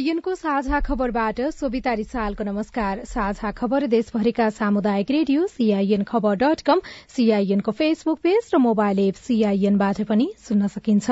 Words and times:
सीआईएनको 0.00 0.34
साझा 0.34 0.78
खबरबाट 0.80 1.40
सोभिता 1.52 1.92
रिसालको 1.92 2.44
नमस्कार। 2.44 3.00
साझा 3.04 3.50
खबर 3.52 3.86
देशभरिका 3.86 4.48
सामुदायिक 4.50 5.10
radio 5.10 5.46
CIN 5.46 6.02
Khabar 6.04 6.36
dot 6.36 6.60
com 6.62 6.80
सीआईएनको 7.08 7.72
फेसबुक 7.72 8.18
पेज 8.22 8.48
र 8.54 8.58
मोबाइल 8.60 8.98
एप 9.00 9.14
सीआईएनबाट 9.20 10.00
पनि 10.08 10.30
सुन्न 10.40 10.66
सकिन्छ। 10.68 11.10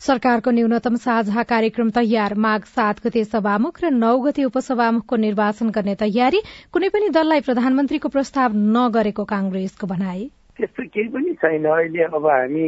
सरकारको 0.00 0.50
न्यूनतम 0.52 0.96
साझा 1.00 1.42
कार्यक्रम 1.48 1.90
तयार 1.96 2.34
माघ 2.36 2.60
सात 2.66 3.06
गते 3.06 3.24
सभामुख 3.26 3.84
र 3.84 3.90
नौ 3.96 4.16
गते 4.20 4.44
उपसभामुखको 4.44 5.16
निर्वाचन 5.24 5.70
गर्ने 5.72 5.94
तयारी 5.98 6.46
कुनै 6.72 6.88
पनि 6.92 7.08
दललाई 7.10 7.40
प्रधानमन्त्रीको 7.42 8.08
प्रस्ताव 8.10 8.64
नगरेको 8.72 9.24
कांग्रेसको 9.32 9.86
भनाई। 9.88 10.28
त्यस्तो 10.58 10.82
केही 10.88 11.08
पनि 11.08 11.32
छैन। 11.40 11.64
अहिले 11.68 12.02
अब 12.04 12.26
हामी 12.26 12.66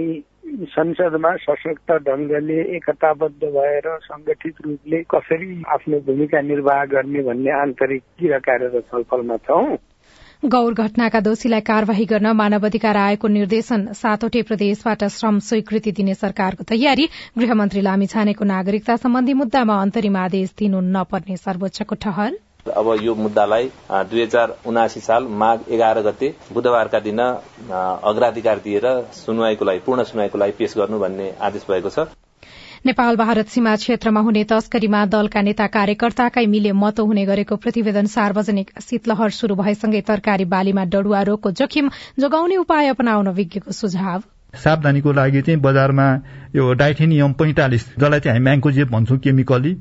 संसदमा 0.73 1.35
सशक्त 1.37 1.93
ढंगले 2.07 2.61
एकताबद्ध 2.77 3.43
भएर 3.45 3.87
संगठित 4.03 4.57
रूपले 4.65 5.03
कसरी 5.13 5.63
आफ्नो 5.75 5.99
भूमिका 6.07 6.41
निर्वाह 6.43 6.85
गर्ने 6.95 7.23
भन्ने 7.23 7.53
आन्तरिक 7.61 8.03
किरा 8.19 8.39
कार्यरत 8.49 8.85
छलफलमा 8.93 9.37
छौं। 9.49 9.77
गौर 10.43 10.75
घटनाका 10.75 11.21
दोषीलाई 11.21 11.61
कार्यवाही 11.61 12.05
गर्न 12.05 12.33
मानव 12.41 12.67
अधिकार 12.67 12.97
आयोगको 12.97 13.29
निर्देशन 13.29 13.87
सातवटै 14.01 14.43
प्रदेशबाट 14.43 15.05
श्रम 15.11 15.39
स्वीकृति 15.47 15.93
दिने 15.93 16.15
सरकारको 16.15 16.65
तयारी। 16.65 17.09
गृहमन्त्री 17.39 17.81
लामी 17.81 18.07
छानेको 18.07 18.45
नागरिकता 18.45 18.97
सम्बन्धी 18.97 19.35
मुद्दामा 19.35 19.81
अन्तरिम 19.83 20.17
आदेश 20.19 20.55
दिनु 20.59 20.81
नपर्ने 20.91 21.37
सर्वोच्चको 21.39 21.95
ठहर। 22.05 22.39
अब 22.71 22.95
यो 23.03 23.15
मुद्दालाई 23.17 23.71
दुई 24.11 24.23
हजार 24.23 24.55
उनासी 24.67 25.01
साल 25.01 25.27
माघ 25.41 25.59
एघार 25.71 26.01
गते 26.03 26.35
बुधबारका 26.53 27.01
दिन 27.01 27.21
अग्राधिकार 27.21 28.59
दिएर 28.65 28.87
सुनवाईको 29.15 29.65
लागि 29.65 29.81
पूर्ण 29.87 30.03
सुनवाईको 30.05 30.39
लागि 30.39 30.53
पेश 30.59 30.75
गर्नु 30.77 30.99
भन्ने 30.99 31.35
आदेश 31.41 31.67
भएको 31.71 31.91
छ। 31.91 32.07
नेपाल 32.87 33.17
भारत 33.17 33.49
सीमा 33.49 33.75
क्षेत्रमा 33.77 34.21
हुने 34.21 34.43
तस्करीमा 34.51 35.05
दलका 35.13 35.41
नेता 35.43 35.67
कार्यकर्ताकै 35.69 36.47
मिले 36.47 36.73
मतो 36.79 37.05
हुने 37.07 37.25
गरेको 37.27 37.57
प्रतिवेदन 37.59 38.07
सार्वजनिक 38.07 38.71
शीतलहर 38.81 39.31
शुरू 39.35 39.55
भएसँगै 39.61 40.01
तरकारी 40.09 40.45
बालीमा 40.53 40.85
डढ़ुवा 40.87 41.23
रोगको 41.29 41.51
जोखिम 41.59 41.91
जोगाउने 42.21 42.57
उपाय 42.57 42.89
अपनाउन 42.89 43.29
विज्ञको 43.35 43.73
सुझाव। 43.73 44.23
सावधानीको 44.55 45.13
लागि 45.13 45.43
चाहिँ 45.43 45.61
बजारमा 45.61 46.09
यो 46.57 46.73
डाइथेनियम 46.75 47.33
पैंतालिस 47.35 47.85
जसलाई 47.89 48.21
चाहिँ 48.21 48.35
हामी 48.35 48.45
म्याङ्कोजेब 48.45 48.89
भन्छौँ 48.91 49.19
केमिकली 49.19 49.73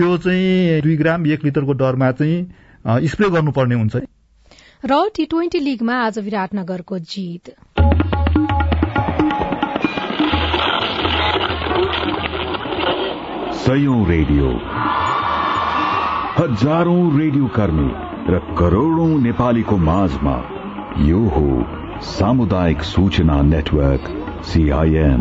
त्यो 0.00 0.16
चाहिँ 0.16 0.80
दुई 0.82 0.96
ग्राम 0.96 1.26
एक 1.26 1.44
लिटरको 1.44 1.74
दरमा 1.74 2.10
चाहिँ 2.12 3.08
स्प्रे 3.08 3.28
गर्नुपर्ने 3.30 3.74
हुन्छ। 3.74 3.96
र 4.84 5.08
टी 5.16 5.24
ट्वेन्टी 5.26 5.58
लीगमा 5.60 5.94
आज 5.94 6.18
विराटनगरको 6.18 6.98
जीत। 6.98 7.50
सयौं 13.60 13.98
रेडियो। 14.08 14.48
हजारौं 16.38 17.04
रेडियो 17.20 17.46
कर्मी 17.46 17.90
र 18.32 18.38
करोड़ौं 18.58 19.12
नेपालीको 19.20 19.76
माझमा 19.76 20.36
यो 21.04 21.20
हो 21.36 21.46
सामुदायिक 22.00 22.82
सूचना 22.82 23.42
नेटवर्क 23.42 24.08
सीआईएन 24.44 25.20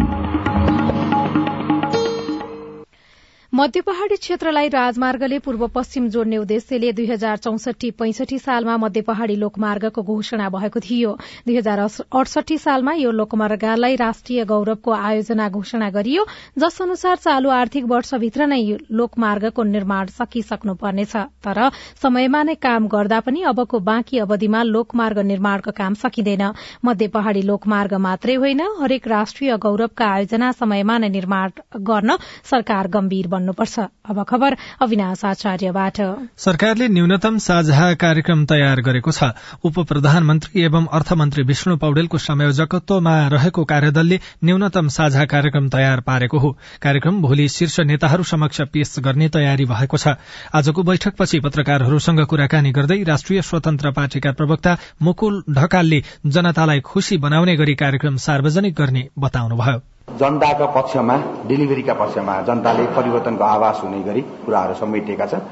मध्य 3.54 3.82
पहाड़ी 3.82 4.16
क्षेत्रलाई 4.16 4.68
राजमार्गले 4.70 5.38
पूर्व 5.40 5.66
पश्चिम 5.68 6.08
जोड्ने 6.10 6.38
उद्देश्यले 6.38 6.92
दुई 6.94 7.06
हजार 7.06 7.38
चौसठी 7.38 7.90
पैंसठी 7.92 8.38
सालमा 8.40 8.76
मध्य 8.78 9.02
पहाड़ी 9.02 9.36
लोकमार्गको 9.36 10.02
घोषणा 10.04 10.50
भएको 10.50 10.80
थियो। 10.80 11.12
दुई 11.48 11.56
हजार 11.58 11.80
अडसठी 11.80 12.58
सालमा 12.58 12.94
यो 12.94 13.12
लोकमार्गलाई 13.12 13.96
राष्ट्रिय 13.96 14.44
गौरवको 14.46 14.92
आयोजना 14.92 15.48
घोषणा 15.50 15.90
गरियो 15.90 16.26
जस 16.58 16.82
अनुसार 16.82 17.16
चालू 17.18 17.50
आर्थिक 17.52 17.86
वर्षभित्र 17.90 18.48
नै 18.48 18.62
लोकमार्गको 18.92 19.64
निर्माण 19.64 20.06
सकिसक्नु 20.20 20.74
पर्नेछ 20.76 21.16
तर 21.42 21.70
समयमा 22.04 22.44
नै 22.44 22.56
काम 22.62 22.88
गर्दा 22.88 23.20
पनि 23.26 23.42
अबको 23.50 23.80
बाँकी 23.90 24.20
अवधिमा 24.20 24.64
लोकमार्ग 24.66 25.20
निर्माणको 25.26 25.72
काम 25.82 25.94
सकिँदैन। 26.04 26.46
मध्य 26.86 27.08
पहाड़ी 27.10 27.42
लोकमार्ग 27.50 27.94
मात्रै 28.06 28.36
होइन 28.46 28.62
हरेक 28.80 29.08
राष्ट्रिय 29.08 29.58
गौरवका 29.58 30.14
आयोजना 30.14 30.52
समयमा 30.62 30.98
नै 31.00 31.10
निर्माण 31.10 31.50
गर्न 31.92 32.18
सरकार 32.46 32.88
गम्भीर 32.94 33.28
बन्नुपर्छ 33.50 33.80
अब 34.06 34.24
खबर 34.24 34.56
अविनाश 34.82 35.26
आचार्यबाट। 35.26 35.98
सरकारले 36.38 36.88
न्यूनतम 36.88 37.38
साझा 37.38 37.94
कार्यक्रम 37.96 38.46
तयार 38.46 38.82
गरेको 38.82 39.12
छ। 39.12 39.34
उप 39.64 39.80
प्रधानमन्त्री 39.82 40.62
एवं 40.62 40.86
अर्थमन्त्री 40.88 41.44
विष्णु 41.44 41.78
पौडेलको 41.78 42.18
संयोजकत्वमा 42.20 43.16
रहेको 43.28 43.64
कार्यदलले 43.66 44.20
न्यूनतम 44.44 44.88
साझा 44.88 45.26
कार्यक्रम 45.26 45.70
तयार 45.70 46.00
पारेको 46.02 46.38
हो। 46.38 46.50
कार्यक्रम 46.82 47.22
भोलि 47.22 47.48
शीर्ष 47.50 47.80
नेताहरू 47.82 48.24
समक्ष 48.24 48.62
पेश 48.70 48.96
गर्ने 49.00 49.30
तयारी 49.30 49.66
भएको 49.66 49.98
छ। 49.98 50.16
आजको 50.54 50.84
बैठकपछि 50.84 51.40
पत्रकारहरूसँग 51.40 52.26
कुराकानी 52.26 52.72
गर्दै 52.72 53.04
राष्ट्रिय 53.04 53.42
स्वतन्त्र 53.42 53.92
पार्टीका 53.92 54.32
प्रवक्ता 54.32 54.78
मुकुल 55.02 55.44
ढकालले 55.50 56.04
जनतालाई 56.26 56.80
खुशी 56.82 57.18
बनाउने 57.18 57.56
गरी 57.56 57.76
कार्यक्रम 57.76 58.18
सार्वजनिक 58.18 58.76
गर्ने 58.76 59.08
बताउनुभयो। 59.18 59.82
जनताका 60.18 60.66
पक्षमा 60.74 61.16
डेलिभरीका 61.48 61.94
पक्षमा 61.94 62.34
जनताले 62.48 62.86
परिवर्तनको 62.96 63.44
आवास 63.46 63.80
हुने 63.84 64.02
गरी 64.04 64.22
कुराहरू 64.46 64.74
समेटिएका 64.76 65.26
छन्। 65.26 65.44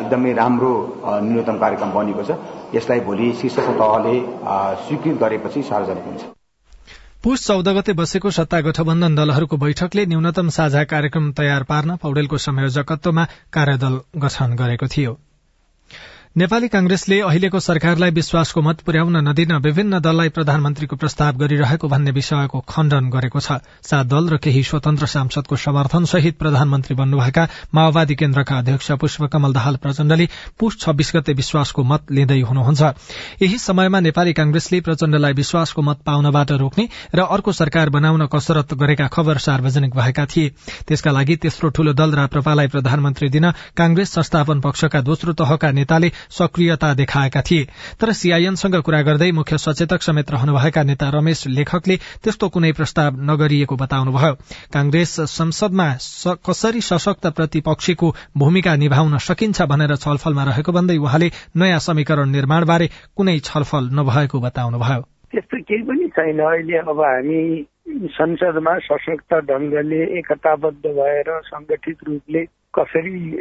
एकदमै 0.00 0.32
राम्रो 0.34 0.72
न्यूनतम 1.22 1.56
कार्यक्रम 1.58 1.90
बनेको 1.92 2.22
छ। 2.22 2.30
यसलाई 2.74 3.00
भोलि 3.06 3.32
शीर्ष 3.40 3.56
तहले 3.70 4.14
स्वीकृत 4.82 5.16
गरेपछि 5.20 5.62
सार्वजनिक 5.62 6.04
हुन्छ। 6.04 6.22
पुष 7.22 7.46
चौध 7.46 7.68
गते 7.68 7.92
बसेको 7.92 8.30
सत्ता 8.32 8.60
गठबन्धन 8.60 9.14
दलहरूको 9.14 9.56
बैठकले 9.56 10.06
न्यूनतम 10.06 10.48
साझा 10.50 10.84
कार्यक्रम 10.84 11.32
तयार 11.32 11.62
पार्न 11.62 11.96
पौडेलको 11.96 12.36
संयोजकत्वमा 12.40 13.24
कार्यदल 13.52 14.00
गठन 14.16 14.56
गरेको 14.56 14.86
थियो। 14.88 15.12
नेपाली 16.36 16.68
कांग्रेसले 16.68 17.18
अहिलेको 17.20 17.58
सरकारलाई 17.58 18.10
विश्वासको 18.14 18.60
मत 18.62 18.80
पुर्याउन 18.86 19.16
नदिन 19.28 19.52
विभिन्न 19.62 19.98
दललाई 19.98 20.28
प्रधानमन्त्रीको 20.30 20.96
प्रस्ताव 20.96 21.36
गरिरहेको 21.36 21.88
भन्ने 21.90 22.10
विषयको 22.14 22.58
खण्डन 22.70 23.08
गरेको 23.10 23.40
छ। 23.40 23.58
सात 23.82 24.06
दल 24.06 24.28
र 24.30 24.36
केही 24.38 24.62
स्वतन्त्र 24.62 25.06
सांसदको 25.10 25.56
समर्थन 25.58 26.04
सहित 26.06 26.38
प्रधानमन्त्री 26.38 26.94
बन्नुभएका 26.94 27.46
माओवादी 27.74 28.14
केन्द्रका 28.14 28.58
अध्यक्ष 28.58 28.90
पुष्पकमल 29.02 29.52
दाहाल 29.52 29.76
प्रचण्डले 29.82 30.28
पुष 30.54 30.78
छब्बीस 30.78 31.10
गते 31.16 31.32
विश्वासको 31.34 31.82
मत 31.82 32.14
लिँदै 32.14 32.40
हुनुहुन्छ। 32.46 32.82
यही 33.42 33.58
समयमा 33.58 34.00
नेपाली 34.00 34.32
कांग्रेसले 34.32 34.80
प्रचण्डलाई 34.86 35.32
विश्वासको 35.34 35.82
मत 35.82 36.06
पाउनबाट 36.06 36.50
रोक्ने 36.62 36.88
र 37.10 37.26
अर्को 37.26 37.52
सरकार 37.52 37.90
बनाउन 37.90 38.26
कसरत 38.30 38.74
गरेका 38.78 39.08
खबर 39.10 39.38
सार्वजनिक 39.40 39.98
भएका 39.98 40.26
थिए। 40.30 40.54
त्यसका 40.86 41.10
लागि 41.10 41.36
तेस्रो 41.42 41.74
ठूलो 41.74 41.92
दल 41.92 42.14
राप्रपालाई 42.14 42.68
प्रधानमन्त्री 42.70 43.28
दिन 43.28 43.50
कांग्रेस 43.74 44.14
संस्थापन 44.14 44.60
पक्षका 44.62 45.00
दोस्रो 45.02 45.32
तहका 45.34 45.70
नेताले 45.74 46.12
सक्रियता 46.28 46.94
देखाएका 46.94 47.42
थिए। 47.42 47.66
तर 48.00 48.12
सीआईएनसँग 48.12 48.76
कुरा 48.76 49.02
गर्दै 49.02 49.32
मुख्य 49.32 49.58
सचेतक 49.58 50.02
समेत 50.02 50.30
रहनुभएका 50.30 50.82
नेता 50.82 51.08
रमेश 51.08 51.46
लेखकले 51.46 51.96
त्यस्तो 51.96 52.48
कुनै 52.48 52.72
प्रस्ताव 52.72 53.20
नगरिएको 53.20 53.76
बताउनुभयो। 53.76 54.34
कांग्रेस 54.72 55.20
संसदमा 55.20 55.88
कसरी 56.46 56.80
सशक्त 56.80 57.26
प्रतिपक्षीको 57.26 58.14
भूमिका 58.36 58.76
निभाउन 58.76 59.18
सकिन्छ 59.18 59.62
भनेर 59.62 59.96
छलफलमा 59.96 60.44
रहेको 60.44 60.72
भन्दै 60.72 60.96
उहाँले 60.96 61.30
नयाँ 61.56 61.78
समीकरण 61.78 62.28
निर्माणबारे 62.28 62.90
कुनै 63.16 63.38
छलफल 63.38 63.90
नभएको 63.92 64.40
बताउनुभयो। 64.40 65.00
त्यस्तो 65.32 65.56
केही 65.62 65.82
पनि 65.82 66.08
छैन। 66.08 66.38
अहिले 66.38 66.78
अब 66.78 67.00
हामी 67.00 67.66
संसदमा 67.90 68.78
सशक्त 68.78 69.34
ढंगले 69.34 70.18
एकताबद्ध 70.18 70.86
भएर 70.86 71.40
संगठित 71.44 71.98
रूपले 72.08 72.44
कसरी 72.74 73.40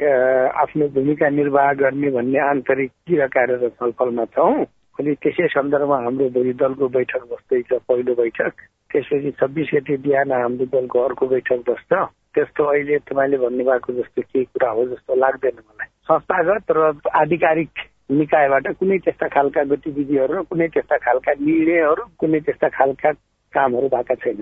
आफ्नो 0.61 0.87
भूमिका 0.93 1.29
निर्वाह 1.29 1.73
गर्ने 1.81 2.09
भन्ने 2.11 2.39
आन्तरिक 2.39 2.91
किरा 3.07 3.27
कार्यरत 3.27 3.73
छलफलमा 3.79 4.25
छौँ 4.35 4.65
अनि 4.99 5.13
त्यसै 5.23 5.47
सन्दर्भमा 5.47 5.97
हाम्रो 6.03 6.29
भोलि 6.35 6.53
दलको 6.53 6.87
बैठक 6.95 7.23
बस्दैछ 7.31 7.69
पहिलो 7.87 8.13
बैठक। 8.15 8.53
त्यसपछि 8.91 9.31
छब्बिस 9.39 9.69
गते 9.73 9.97
बिहान 9.97 10.31
हाम्रो 10.31 10.65
दलको 10.65 10.99
अर्को 10.99 11.27
बैठक 11.27 11.59
बस्छ। 11.69 11.91
त्यस्तो 12.35 12.63
अहिले 12.63 12.97
तपाईँले 13.05 13.37
भन्नुभएको 13.37 13.93
जस्तो 13.93 14.21
केही 14.21 14.45
कुरा 14.45 14.69
हो 14.69 14.85
जस्तो 14.85 15.15
लाग्दैन 15.15 15.57
मलाई। 15.61 15.89
संस्थागत 16.09 16.71
र 16.77 16.79
आधिकारिक 17.15 17.71
निकायबाट 18.11 18.67
कुनै 18.79 18.97
त्यस्ता 19.05 19.27
खालका 19.35 19.63
गतिविधिहरू 19.71 20.43
कुनै 20.49 20.67
त्यस्ता 20.73 20.97
खालका 21.05 21.31
निर्णयहरू 21.41 22.03
कुनै 22.19 22.39
त्यस्ता 22.39 22.67
खालका 22.77 23.11
कामहरू 23.53 23.87
भएका 23.93 24.15
छैन। 24.15 24.41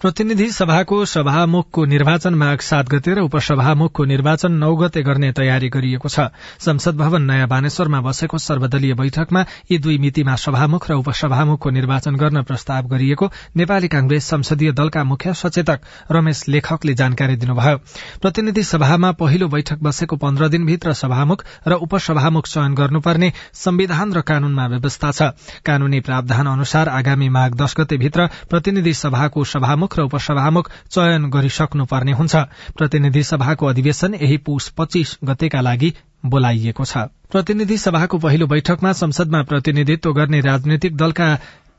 प्रतिनिधि 0.00 0.48
सभाको 0.50 1.04
सभामुखको 1.04 1.84
निर्वाचन 1.84 2.34
माघ 2.34 2.58
सात 2.60 2.88
गते 2.88 3.14
र 3.14 3.20
उपसभामुखको 3.20 4.04
निर्वाचन 4.04 4.52
नौ 4.52 4.74
गते 4.76 5.02
गर्ने 5.02 5.32
तयारी 5.32 5.68
गरिएको 5.68 6.08
छ। 6.08 6.32
संसद 6.58 6.96
भवन 6.96 7.22
नयाँ 7.22 7.48
बानेश्वरमा 7.48 8.00
बसेको 8.00 8.38
सर्वदलीय 8.38 8.94
बैठकमा 8.94 9.44
यी 9.70 9.78
दुई 9.78 9.98
मितिमा 9.98 10.36
सभामुख 10.36 10.90
र 10.90 10.94
उपसभामुखको 10.94 11.70
निर्वाचन 11.70 12.16
गर्न 12.16 12.42
प्रस्ताव 12.42 12.86
गरिएको 12.88 13.30
नेपाली 13.56 13.88
कांग्रेस 13.88 14.24
संसदीय 14.24 14.72
दलका 14.72 15.04
मुख्य 15.04 15.34
सचेतक 15.34 15.80
रमेश 16.10 16.44
लेखकले 16.48 16.94
जानकारी 16.94 17.36
दिनुभयो। 17.36 17.76
प्रतिनिधि 18.22 18.62
सभामा 18.64 19.12
पहिलो 19.20 19.48
बैठक 19.48 19.78
बसेको 19.82 20.16
पन्ध्र 20.16 20.48
दिनभित्र 20.48 20.92
सभामुख 20.94 21.44
र 21.68 21.72
उपसभामुख 21.74 22.46
चयन 22.46 22.74
गर्नुपर्ने 22.74 23.32
संविधान 23.54 24.12
र 24.12 24.20
कानूनमा 24.24 24.66
व्यवस्था 24.66 25.10
छ। 25.12 25.22
कानूनी 25.60 26.00
प्रावधान 26.00 26.46
अनुसार 26.46 26.88
आगामी 26.88 27.28
माघ 27.28 27.50
दश 27.54 27.74
गते 27.76 27.96
भित्र 27.98 28.28
प्रतिनिधि 28.48 28.94
सभाको 28.94 29.44
सभामुख 29.52 29.98
र 29.98 30.02
उपसभामुख 30.02 30.70
चयन 30.90 31.30
गरिसक्नुपर्ने 31.30 32.12
हुन्छ। 32.12 32.36
प्रतिनिधि 32.76 33.22
सभाको 33.22 33.66
अधिवेशन 33.66 34.14
यही 34.14 34.36
पुष 34.46 34.68
पच्चीस 34.78 35.18
गतेका 35.24 35.60
लागि 35.60 35.92
बोलाइएको 36.26 36.84
छ। 36.84 37.08
प्रतिनिधि 37.30 37.76
सभाको 37.78 38.18
पहिलो 38.18 38.46
बैठकमा 38.46 38.92
संसदमा 38.92 39.42
प्रतिनिधित्व 39.42 40.12
गर्ने 40.12 40.40
राजनैतिक 40.40 40.96
दलका 40.96 41.28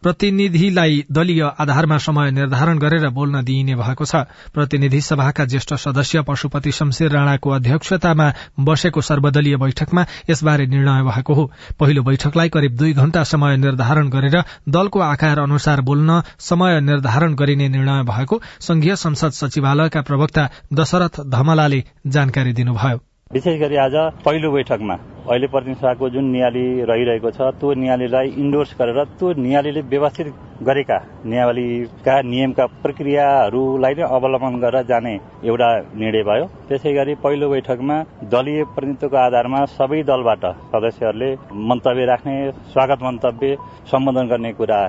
प्रतिनिधिलाई 0.03 1.03
दलीय 1.11 1.41
आधारमा 1.59 1.97
समय 1.97 2.31
निर्धारण 2.31 2.79
गरेर 2.79 3.09
बोल्न 3.09 3.43
दिइने 3.43 3.75
भएको 3.75 4.05
छ। 4.05 4.15
प्रतिनिधि 4.53 5.01
सभाका 5.01 5.45
ज्येष्ठ 5.45 5.73
सदस्य 5.73 6.21
पशुपति 6.21 6.71
शमशेर 6.71 7.11
राणाको 7.11 7.49
अध्यक्षतामा 7.49 8.31
बसेको 8.59 9.01
सर्वदलीय 9.01 9.57
बैठकमा 9.57 10.05
यसबारे 10.29 10.65
निर्णय 10.67 11.03
भएको 11.03 11.33
हो। 11.33 11.51
पहिलो 11.79 12.03
बैठकलाई 12.03 12.49
करिब 12.49 12.75
दुई 12.77 12.93
घण्टा 12.93 13.23
समय 13.23 13.57
निर्धारण 13.57 14.09
गरेर 14.09 14.41
दलको 14.69 14.99
आकार 14.99 15.39
अनुसार 15.39 15.81
बोल्न 15.81 16.21
समय 16.39 16.81
निर्धारण 16.81 17.35
गरिने 17.35 17.69
निर्णय 17.69 18.03
भएको 18.03 18.41
संघीय 18.59 18.95
संसद 18.95 19.31
सचिवालयका 19.33 20.01
प्रवक्ता 20.01 20.49
दशरथ 20.73 21.21
धमलाले 21.27 21.83
जानकारी 22.07 22.53
दिनुभयो। 22.53 22.99
विशेष 23.33 23.59
गरी 23.59 23.75
आज 23.77 23.93
पहिलो 24.25 24.49
बैठकमा 24.51 24.93
अहिले 25.31 25.47
प्रतिनिधि 25.47 26.09
जुन 26.09 26.25
नियाली 26.31 26.63
रहिरहेको 26.83 27.29
छ 27.31 27.47
त्यो 27.59 27.73
नियालीलाई 27.79 28.27
इन्डोर्स 28.43 28.73
गरेर 28.79 29.03
त्यो 29.19 29.27
नियालीले 29.39 29.81
व्यवस्थित 29.87 30.27
गरेका 30.67 30.97
नियावलीका 31.31 32.15
नियमका 32.27 32.65
प्रक्रियाहरूलाई 32.83 33.93
नै 33.95 34.03
अवलम्बन 34.17 34.57
गरेर 34.63 34.83
जाने 34.89 35.13
एउटा 35.47 35.69
निर्णय 36.01 36.23
भयो। 36.29 36.45
त्यसै 36.67 36.93
गरी 36.93 37.15
पहिलो 37.23 37.49
बैठकमा 37.53 37.97
दलीय 38.33 38.63
प्रतिनिधित्वको 38.73 39.17
आधारमा 39.23 39.63
सबै 39.77 40.01
दलबाट 40.11 40.43
सदस्यहरूले 40.73 41.31
मन्तव्य 41.69 42.05
राख्ने 42.11 42.35
स्वागत 42.73 43.07
मन्तव्य 43.07 43.55
सम्बोधन 43.91 44.27
गर्ने 44.33 44.51
कुरा 44.59 44.81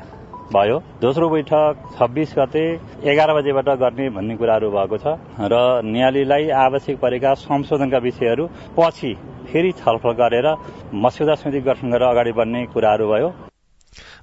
भयो। 0.50 0.78
दोस्रो 1.00 1.28
बैठक 1.28 1.84
छब्बिस 1.94 2.34
गते 2.38 2.64
एघार 3.10 3.32
बजेबाट 3.34 3.68
गर्ने 3.78 4.08
भन्ने 4.10 4.36
कुराहरू 4.36 4.70
भएको 4.70 4.96
छ 4.98 5.06
र 5.42 5.54
न्यायालयलाई 5.84 6.48
आवश्यक 6.62 6.98
परेका 7.00 7.34
संशोधनका 7.40 7.98
विषयहरू 8.00 8.44
पछि 8.76 9.12
फेरि 9.48 9.72
छलफल 9.78 10.12
गरेर 10.18 10.46
मस्यौदा 10.96 11.34
समिति 11.36 11.60
गठन 11.62 11.90
गरेर 11.90 12.08
अगाडि 12.08 12.32
बढ्ने 12.32 12.66
कुराहरू 12.74 13.08
भयो। 13.08 13.32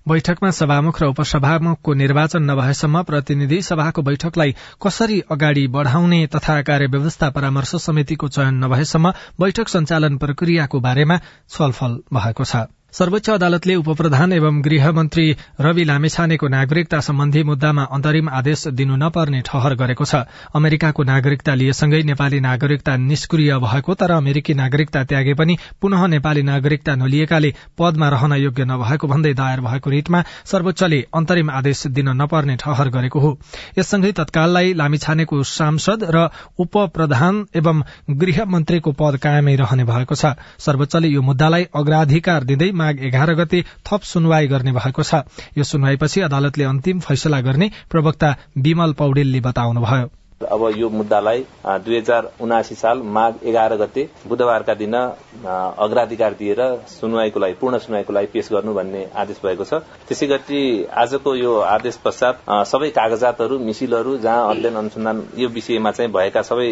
बैठकमा 0.07 0.49
सभामुख 0.51 1.01
र 1.01 1.05
उपसभामुखको 1.07 1.93
निर्वाचन 1.93 2.43
नभएसम्म 2.43 3.01
प्रतिनिधि 3.03 3.61
सभाको 3.61 4.01
बैठकलाई 4.01 4.55
कसरी 4.81 5.19
अगाडि 5.31 5.67
बढ़ाउने 5.67 6.25
तथा 6.27 6.61
कार्यव्यवस्था 6.61 7.29
परामर्श 7.29 7.75
समितिको 7.83 8.27
चयन 8.29 8.63
नभएसम्म 8.63 9.11
बैठक 9.39 9.67
सञ्चालन 9.67 10.17
प्रक्रियाको 10.17 10.79
बारेमा 10.79 11.17
छलफल 11.49 12.01
भएको 12.13 12.43
छ। 12.43 12.65
सर्वोच्च 12.93 13.29
अदालतले 13.29 13.75
उपप्रधान 13.75 14.31
एवं 14.33 14.61
गृहमन्त्री 14.65 15.25
रवि 15.61 15.83
लामेछानेको 15.83 16.47
नागरिकता 16.47 16.99
सम्बन्धी 16.99 17.43
मुद्दामा 17.43 17.83
अन्तरिम 17.91 18.29
आदेश 18.29 18.67
दिनु 18.73 18.95
नपर्ने 18.95 19.41
ठहर 19.45 19.73
गरेको 19.75 20.05
छ। 20.05 20.25
अमेरिकाको 20.55 21.03
नागरिकता 21.03 21.53
लिएसँगै 21.53 22.01
नेपाली 22.03 22.39
नागरिकता 22.39 22.95
निष्क्रिय 22.99 23.53
भएको 23.59 23.93
तर 23.93 24.11
अमेरिकी 24.11 24.53
नागरिकता 24.53 25.03
त्यागे 25.03 25.33
पनि 25.33 25.57
पुनः 25.81 26.05
नेपाली 26.07 26.43
नागरिकता 26.43 26.95
नलिएकाले 26.95 27.53
पदमा 27.77 28.09
रहन 28.09 28.33
योग्य 28.35 28.65
नभएको 28.65 29.07
भन्दै 29.07 29.33
दायर 29.33 29.61
भएको 29.61 29.89
रिटमा 29.89 30.23
सर्वोच्चले 30.45 30.99
अन्तरिम 31.13 31.49
आदेश 31.51 31.85
दिन 31.93 32.09
नपर्ने 32.17 32.55
ठहर 32.57 32.89
गरेको 32.89 33.19
हो। 33.19 33.31
यससँगै 33.77 34.11
तत्काललाई 34.17 34.73
लामिछानेको 34.73 35.43
सांसद 35.45 36.09
र 36.09 36.25
उप 36.57 36.77
प्रधान 36.89 37.45
एवं 37.55 37.85
गृहमन्त्रीको 38.17 38.91
पद 38.97 39.21
कायमै 39.21 39.55
रहने 39.55 39.83
भएको 39.85 40.15
छ। 40.15 40.33
सर्वोच्चले 40.57 41.07
यो 41.07 41.21
मुद्दालाई 41.21 41.69
अग्राधिकार 41.75 42.43
दिँदै 42.43 42.71
माघ 42.79 42.95
एघार 42.99 43.33
गते 43.35 43.63
थप 43.87 44.01
सुनवाई 44.03 44.47
गर्ने 44.47 44.71
भएको 44.71 45.03
छ। 45.03 45.25
यो 45.57 45.63
सुनवाईपछि 45.63 46.21
अदालतले 46.21 46.63
अन्तिम 46.63 46.99
फैसला 46.99 47.41
गर्ने 47.41 47.71
प्रवक्ता 47.91 48.35
विमल 48.57 48.93
पौडेलले 48.99 49.39
बताउनुभयो। 49.41 50.18
अब 50.41 50.61
यो 50.77 50.89
मुद्दालाई 50.89 51.43
दुई 51.83 51.97
हजार 51.97 52.29
उनासी 52.41 52.75
साल 52.75 53.01
माघ 53.15 53.33
एघार 53.43 53.75
गते 53.77 54.07
बुधबारका 54.27 54.73
दिन 54.73 54.95
अग्राधिकार 54.95 56.33
दिएर 56.39 56.61
सुनवाईको 56.89 57.39
लागि 57.39 57.53
पूर्ण 57.61 57.77
सुनवाईको 57.77 58.13
लागि 58.13 58.27
पेश 58.33 58.49
गर्नु 58.51 58.73
भन्ने 58.73 59.03
आदेश 59.15 59.39
भएको 59.43 59.63
छ। 59.63 59.81
त्यसै 60.07 60.27
गरी 60.27 60.61
आजको 60.95 61.35
यो 61.35 61.55
आदेश 61.75 61.95
पश्चात 62.05 62.39
सबै 62.71 62.89
कागजातहरू 62.89 63.59
मिसिलहरू 63.59 64.17
जहाँ 64.17 64.47
अध्ययन 64.51 64.75
अनुसन्धान 64.75 65.23
यो 65.37 65.49
विषयमा 65.49 65.91
चाहिँ 65.91 66.11
भएका 66.11 66.41
सबै 66.41 66.71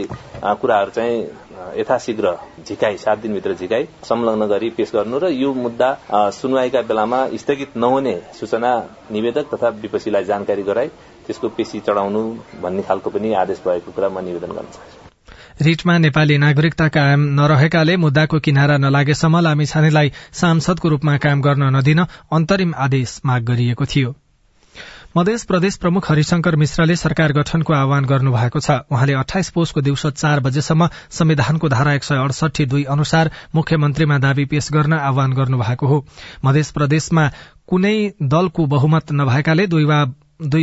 कुराहरू 0.62 0.92
चाहिँ 0.96 1.20
यथाशीघ्र 1.76 2.34
झिकाई 2.64 2.98
सात 2.98 3.18
दिनभित्र 3.20 3.54
झिकाई 3.54 3.84
संलग्न 4.04 4.48
गरी 4.48 4.70
पेश 4.80 4.92
गर्नु 4.96 5.20
र 5.20 5.28
यो 5.34 5.54
मुद्दा 5.56 5.90
सुनवाईका 6.32 6.82
बेलामा 6.88 7.20
स्थगित 7.36 7.76
नहुने 7.76 8.16
सूचना 8.40 8.72
निवेदक 9.12 9.54
तथा 9.54 9.70
विपक्षीलाई 9.84 10.24
जानकारी 10.24 10.64
गराई 10.64 10.90
त्यसको 11.28 11.48
पेशी 11.58 11.80
चढ़ाउनु 11.88 12.22
भन्ने 12.64 12.82
खालको 12.84 13.10
पनि 13.10 13.34
आदेश 13.44 13.60
भएको 13.68 13.92
कुरा 13.92 14.10
म 14.10 14.24
निवेदन 14.26 14.52
गर्न 14.52 14.70
चाहन्छु। 14.76 15.66
रिटमा 15.66 15.98
नेपाली 15.98 16.38
नागरिकता 16.38 16.88
कायम 16.88 17.22
नरहेकाले 17.40 17.96
मुद्दाको 17.98 18.40
किनारा 18.40 18.78
नलागेसम्म 18.78 19.40
लामिछानेलाई 19.40 20.12
सांसदको 20.34 20.90
रूपमा 20.90 21.18
काम 21.18 21.42
गर्न 21.42 21.76
नदिन 21.76 22.00
अन्तरिम 22.32 22.74
आदेश 22.78 23.22
माग 23.26 23.44
गरिएको 23.44 23.86
थियो। 23.86 24.16
मध्य 25.18 25.38
प्रदेश 25.48 25.76
प्रमुख 25.76 26.10
हरिशंकर 26.12 26.56
मिश्रले 26.56 26.96
सरकार 26.96 27.32
गठनको 27.34 27.74
आह्वान 27.74 28.06
गर्नु 28.06 28.32
भएको 28.32 28.60
छ। 28.60 28.72
उहाँले 28.92 29.14
अठाइस 29.14 29.50
पोषको 29.50 29.82
दिउँसो 29.82 30.10
चार 30.12 30.40
बजेसम्म 30.40 30.90
संविधानको 31.10 31.70
धारा 31.70 31.94
एक 31.94 32.04
सय 32.04 32.22
अडसठी 32.24 32.66
दुई 32.66 32.84
अनुसार 32.86 33.32
मुख्यमन्त्रीमा 33.56 34.18
दावी 34.18 34.46
पेश 34.46 34.70
गर्न 34.72 34.94
आह्वान 34.94 35.34
गर्नु 35.34 35.58
भएको 35.58 35.88
हो। 35.88 36.06
मध्य 36.46 36.64
प्रदेशमा 36.74 37.26
कुनै 37.68 37.98
दलको 38.22 38.66
बहुमत 38.68 39.12
नभएकाले 39.12 39.68
दुई 39.68 39.86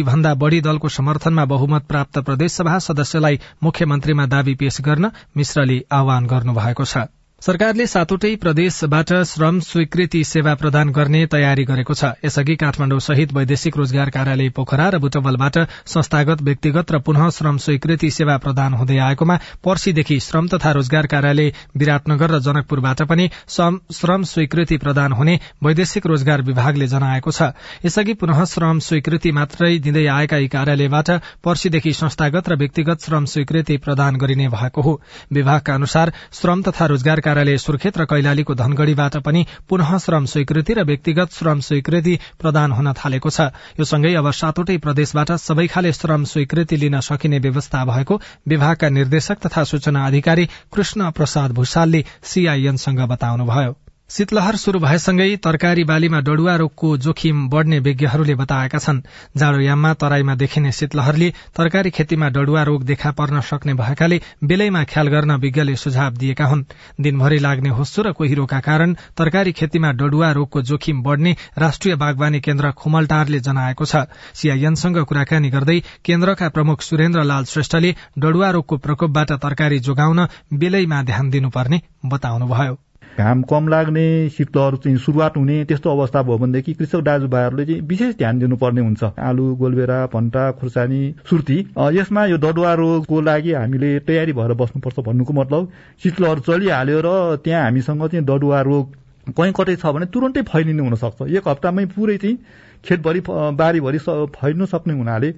भन्दा 0.02 0.34
बढ़ी 0.34 0.60
दलको 0.60 0.88
समर्थनमा 0.88 1.44
बहुमत 1.44 1.86
प्राप्त 1.86 2.18
प्रदेशसभा 2.18 2.78
सदस्यलाई 2.78 3.40
मुख्यमन्त्रीमा 3.62 4.26
दावी 4.26 4.54
पेश 4.54 4.80
गर्न 4.80 5.10
मिश्रले 5.36 5.82
आह्वान 5.92 6.26
गर्नु 6.26 6.52
भएको 6.52 6.84
छ। 6.84 6.96
सरकारले 7.44 7.84
सातवटै 7.86 8.28
प्रदेशबाट 8.42 9.10
श्रम 9.28 9.58
स्वीकृति 9.60 10.22
सेवा 10.24 10.52
प्रदान 10.54 10.90
गर्ने 10.90 11.18
तयारी 11.32 11.64
गरेको 11.64 11.94
छ। 11.94 12.08
यसअघि 12.24 12.54
काठमाडौँ 12.56 13.00
सहित 13.06 13.32
वैदेशिक 13.32 13.76
रोजगार 13.76 14.10
कार्यालय 14.10 14.48
पोखरा 14.50 14.86
र 14.88 14.98
बुटवलबाट 14.98 15.58
संस्थागत 15.86 16.42
व्यक्तिगत 16.42 16.92
र 16.92 16.98
पुनः 17.04 17.28
श्रम 17.30 17.56
स्वीकृति 17.60 18.10
सेवा 18.10 18.36
प्रदान 18.38 18.74
हुँदै 18.74 18.96
आएकोमा 18.98 19.36
पर्सीदेखि 19.60 20.18
श्रम 20.20 20.48
तथा 20.48 20.70
रोजगार 20.72 21.06
कार्यालय 21.06 21.52
विराटनगर 21.76 22.30
र 22.30 22.38
जनकपुरबाट 22.40 23.02
पनि 23.04 23.28
श्रम 23.50 24.22
स्वीकृति 24.24 24.76
प्रदान 24.78 25.12
हुने 25.12 25.38
वैदेशिक 25.64 26.06
रोजगार 26.06 26.42
विभागले 26.48 26.86
जनाएको 26.86 27.30
छ। 27.30 27.50
यसअघि 27.84 28.14
पुनः 28.14 28.44
श्रम 28.46 28.78
स्वीकृति 28.88 29.32
मात्रै 29.32 29.78
दिँदै 29.80 30.06
आएका 30.14 30.38
यी 30.38 30.48
कार्यालयबाट 30.48 31.10
पर्सीदेखि 31.44 31.92
संस्थागत 31.92 32.48
र 32.48 32.56
व्यक्तिगत 32.56 33.04
श्रम 33.04 33.24
स्वीकृति 33.26 33.76
प्रदान 33.84 34.16
गरिने 34.16 34.48
भएको 34.48 34.80
हो। 34.80 34.98
विभागका 35.32 35.74
अनुसार 35.74 36.12
श्रम 36.32 36.62
तथा 36.62 36.86
रोजगार 36.86 37.32
कार्यालय 37.34 37.58
सुर्खेत 37.58 37.98
र 37.98 38.04
कैलालीको 38.06 38.54
धनगढ़ीबाट 38.54 39.16
पनि 39.26 39.44
पुनः 39.68 39.90
श्रम 39.98 40.24
स्वीकृति 40.24 40.72
र 40.74 40.82
व्यक्तिगत 40.86 41.32
श्रम 41.34 41.60
स्वीकृति 41.60 42.14
प्रदान 42.38 42.72
हुन 42.72 42.92
थालेको 42.94 43.30
छ। 43.30 43.50
यो 43.74 43.84
सँगै 43.84 44.14
अब 44.14 44.30
सातवटै 44.32 44.78
प्रदेशबाट 44.78 45.32
सबै 45.42 45.66
खाले 45.66 45.92
श्रम 45.92 46.24
स्वीकृति 46.30 46.76
लिन 46.78 47.00
सकिने 47.02 47.38
व्यवस्था 47.38 47.84
भएको 47.84 48.20
विभागका 48.48 48.88
निर्देशक 48.88 49.46
तथा 49.46 49.64
सूचना 49.66 50.06
अधिकारी 50.06 50.46
कृष्ण 50.74 51.10
प्रसाद 51.10 51.52
भूषालले 51.52 52.04
सीआईएनसँग 52.22 53.08
बताउनुभयो। 53.10 53.83
शीतलहर 54.10 54.56
शुरू 54.56 54.78
भएसँगै 54.78 55.36
तरकारी 55.36 55.84
बालीमा 55.84 56.18
डडुवा 56.20 56.54
रोगको 56.56 56.88
जोखिम 56.96 57.48
बढ़ने 57.48 57.78
विज्ञहरूले 57.80 58.34
बताएका 58.34 58.78
छन्। 58.78 59.00
जाडोयाममा 59.36 59.92
तराईमा 59.94 60.34
देखिने 60.34 60.72
शीतलहरले 60.72 61.30
तरकारी 61.56 61.90
खेतीमा 61.90 62.28
डडुवा 62.28 62.62
रोग 62.62 62.84
देखा 62.84 63.10
पर्न 63.10 63.40
सक्ने 63.40 63.74
भएकाले 63.74 64.20
बेलैमा 64.44 64.84
ख्याल 64.84 65.08
गर्न 65.08 65.36
विज्ञले 65.40 65.76
सुझाव 65.76 66.12
दिएका 66.14 66.46
हुन्। 66.46 66.64
दिनभरि 67.00 67.38
लाग्ने 67.38 67.70
होस्सो 67.70 68.02
र 68.02 68.12
कोहिरोका 68.12 68.60
कारण 68.60 68.94
तरकारी 69.16 69.52
खेतीमा 69.52 69.92
डडुवा 69.96 70.30
रोगको 70.32 70.62
जोखिम 70.62 71.02
बढ़ने 71.02 71.36
राष्ट्रिय 71.58 71.96
बागवानी 71.96 72.40
केन्द्र 72.40 72.70
खुमलटारले 72.76 73.40
जनाएको 73.40 73.84
छ। 73.84 74.06
सीआईएनसँग 74.36 75.02
कुराकानी 75.08 75.50
गर्दै 75.50 75.80
केन्द्रका 76.04 76.48
प्रमुख 76.52 76.82
सुरेन्द्र 76.82 77.24
लाल 77.24 77.44
श्रेष्ठले 77.48 77.94
डडुवा 78.18 78.50
रोगको 78.50 78.76
प्रकोपबाट 78.78 79.32
तरकारी 79.42 79.78
जोगाउन 79.80 80.26
बेलैमा 80.54 81.02
ध्यान 81.02 81.30
दिनुपर्ने 81.30 81.82
बताउनुभयो। 82.06 82.78
घाम 83.18 83.42
कम 83.50 83.68
लाग्ने 83.68 84.28
शीतलहर 84.28 84.76
चाहिँ 84.76 84.98
सुरुवात 84.98 85.36
हुने 85.36 85.64
त्यस्तो 85.64 85.90
अवस्था 85.90 86.22
भयो 86.22 86.38
भनेदेखि 86.38 86.72
कृषक 86.74 87.00
दाजुभाइहरूले 87.00 87.64
चाहिँ 87.66 87.80
विशेष 87.88 88.16
ध्यान 88.18 88.38
दिनुपर्ने 88.38 88.80
हुन्छ। 88.80 89.04
आलु 89.04 89.44
गोलबेरा 89.56 89.98
भन्टा 90.14 90.50
खुर्सानी 90.58 91.02
सुर्ती 91.30 91.58
यसमा 91.98 92.24
यो 92.26 92.38
दडुवा 92.38 92.72
रोगको 92.74 93.20
लागि 93.20 93.52
हामीले 93.52 93.98
तयारी 94.02 94.32
भएर 94.32 94.52
बस्नुपर्छ 94.58 94.98
भन्नुको 95.06 95.32
मतलब 95.32 95.70
शीतलहर 96.02 96.38
चलिहाल्यो 96.42 97.00
र 97.06 97.36
त्यहाँ 97.44 97.62
हामीसँग 97.62 98.06
चाहिँ 98.06 98.24
दडुवा 98.26 98.60
रोग 98.60 98.84
कहीँ 99.30 99.52
कतै 99.56 99.76
छ 99.76 99.94
भने 99.94 100.06
तुरन्तै 100.10 100.42
फैलिने 100.44 100.82
हुनसक्छ। 100.82 101.22
एक 101.30 101.48
हप्तामै 101.48 101.86
पुरै 101.94 102.16
चाहिँ 102.18 102.36
खेतभरि 102.84 103.20
बारीभरि 103.56 103.98
फैल्न 104.34 104.64
सक्ने 104.66 104.94
हुनाले 104.94 105.30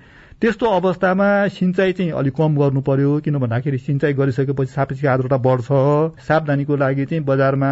त्यस्तो 0.42 0.66
अवस्थामा 0.68 1.26
सिंचाइ 1.48 1.92
चाहिँ 1.92 2.10
अलिक 2.12 2.34
कम 2.36 2.56
गर्नु 2.56 2.80
पर्यो 2.84 3.10
किन 3.24 3.36
भन्दाखेरि 3.40 3.78
सिंचाइ 3.78 4.12
गरिसकेपछि 4.12 4.72
सापेक्षिक 4.72 5.06
आर्द्रता 5.08 5.36
बढ्छ। 5.40 5.68
सावधानीको 6.20 6.76
लागि 6.76 7.04
चाहिँ 7.08 7.24
बजारमा 7.24 7.70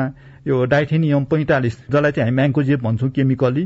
यो 0.48 0.64
डाइथेनियम 0.72 1.24
पैँतालिस 1.28 1.76
जसलाई 1.92 2.12
चाहिँ 2.12 2.24
हामी 2.24 2.36
म्याङ्कोजेप 2.36 2.80
भन्छौँ 2.80 3.10
केमिकली 3.10 3.64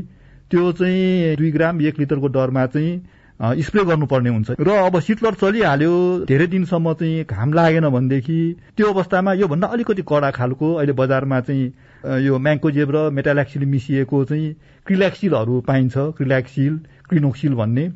त्यो 0.51 0.71
चाहिँ 0.75 1.35
दुई 1.39 1.51
ग्राम 1.51 1.81
एक 1.87 1.99
लिटरको 1.99 2.29
दरमा 2.29 2.65
चाहिँ 2.75 3.63
स्प्रे 3.63 3.83
गर्नुपर्ने 3.87 4.29
हुन्छ। 4.29 4.59
र 4.59 4.67
अब 4.67 4.99
सिटलर 4.99 5.33
चलिहाल्यो 5.39 5.93
धेरै 6.27 6.47
दिनसम्म 6.51 6.93
चाहिँ 6.99 7.23
घाम 7.23 7.53
लागेन 7.55 7.89
भनेदेखि 7.95 8.39
त्यो 8.75 8.87
अवस्थामा 8.91 9.33
योभन्दा 9.39 9.67
अलिकति 9.79 10.03
कडा 10.03 10.31
खालको 10.35 10.73
अहिले 10.75 10.93
बजारमा 10.99 11.39
चाहिँ 11.47 12.19
यो 12.27 12.37
म्याङ्कोजेब 12.37 12.91
र 12.91 13.09
मेटाल्याक्सिल 13.15 13.65
मिसिएको 13.65 14.23
चाहिँ 14.27 14.55
क्रिल्याक्सिलहरू 14.85 15.59
पाइन्छ 15.63 15.97
क्रिल्याक्सिल 16.19 16.79
क्रिनोक्सिल 17.09 17.53
भन्ने। 17.55 17.87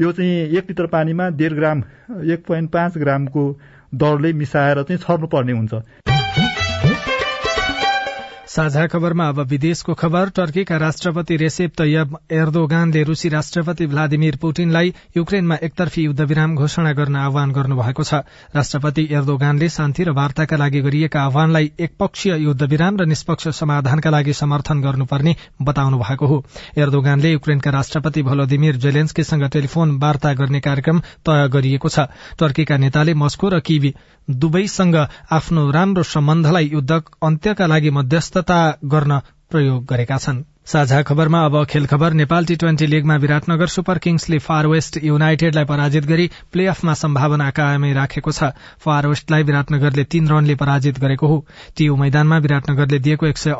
यो 0.00 0.12
चाहिँ 0.12 0.56
एक 0.56 0.68
लिटर 0.68 0.86
पानीमा 0.86 1.28
डेढ 1.28 1.52
ग्राम 1.52 1.82
एक 2.32 2.44
पोइन्ट 2.46 2.70
पाँच 2.72 2.98
ग्रामको 2.98 3.42
दरले 3.94 4.32
मिसाएर 4.32 4.82
चाहिँ 4.82 4.98
छर्नुपर्ने 4.98 5.52
हुन्छ। 5.52 6.09
साझा 8.50 8.86
खबरमा 8.86 9.26
अब 9.28 9.38
विदेशको 9.48 9.94
खबर। 9.94 10.28
टर्कीका 10.36 10.76
राष्ट्रपति 10.76 11.36
रेसेप 11.36 11.74
तैयब 11.78 12.16
एर्दोगानले 12.32 13.02
रूसी 13.02 13.28
राष्ट्रपति 13.28 13.86
भ्लादिमिर 13.86 14.36
पुटिनलाई 14.36 14.92
युक्रेनमा 15.16 15.56
एकतर्फी 15.62 16.02
युद्धविराम 16.02 16.56
घोषणा 16.56 16.92
गर्न 16.92 17.16
आह्वान 17.16 17.52
गर्नुभएको 17.52 18.02
छ। 18.02 18.14
राष्ट्रपति 18.54 19.06
एर्दोगानले 19.12 19.68
शान्ति 19.68 20.04
र 20.04 20.10
वार्ताका 20.10 20.56
लागि 20.56 20.80
गरिएका 20.82 21.22
आह्वानलाई 21.22 21.70
एकपक्षीय 21.78 22.36
युद्धविराम 22.40 22.96
र 22.96 23.06
निष्पक्ष 23.06 23.48
समाधानका 23.54 24.10
लागि 24.10 24.32
समर्थन 24.34 24.80
गर्नुपर्ने 24.82 25.36
बताउनु 25.62 25.98
भएको 25.98 26.26
हो। 26.26 26.42
एर्दोगानले 26.76 27.32
युक्रेनका 27.32 27.70
राष्ट्रपति 27.70 28.22
भलोदिमिर 28.24 28.76
जेलेन्स्कीसँग 28.82 29.48
टेलिफोन 29.48 29.98
वार्ता 30.02 30.34
गर्ने 30.34 30.60
कार्यक्रम 30.60 31.00
तय 31.22 31.48
गरिएको 31.48 31.88
छ। 31.88 32.10
टर्कीका 32.34 32.76
नेताले 32.76 33.14
मस्को 33.14 33.48
र 33.48 33.60
किवी 33.62 33.94
दुवैसँग 34.28 34.96
आफ्नो 35.32 35.70
राम्रो 35.70 36.02
सम्बन्धलाई 36.06 36.68
युद्ध 36.72 37.02
अन्त्यका 37.22 37.66
लागि 37.66 37.90
मध्यस्थता 38.40 38.88
गर्न 38.88 39.18
प्रयोग 39.50 39.84
गरेका 39.84 40.16
छन्। 40.18 40.44
साझा 40.66 41.00
खबरमा 41.02 41.38
अब 41.44 41.64
खेल 41.66 41.86
खबर 41.86 42.12
नेपाल 42.12 42.44
टी 42.46 42.54
ट्वेन्टी 42.56 42.86
लीगमा 42.86 43.14
विराटनगर 43.16 43.66
सुपर 43.66 43.98
किङ्सले 43.98 44.38
फार 44.38 44.66
वेस्ट 44.66 44.98
युनाइटेडलाई 45.04 45.64
पराजित 45.64 46.04
गरी 46.06 46.26
प्ले 46.52 46.66
अफमा 46.66 46.94
सम्भावना 46.94 47.48
कायमै 47.50 47.92
राखेको 47.92 48.32
छ। 48.32 48.50
फार 48.78 49.06
वेस्टलाई 49.06 49.42
विराटनगरले 49.42 50.04
तीन 50.06 50.28
रनले 50.28 50.54
पराजित 50.54 50.98
गरेको 51.00 51.26
हो। 51.26 51.38
टियु 51.76 51.96
मैदानमा 51.96 52.38
विराटनगरले 52.38 52.98
दिएको 53.00 53.26
एक 53.26 53.38
सय 53.38 53.56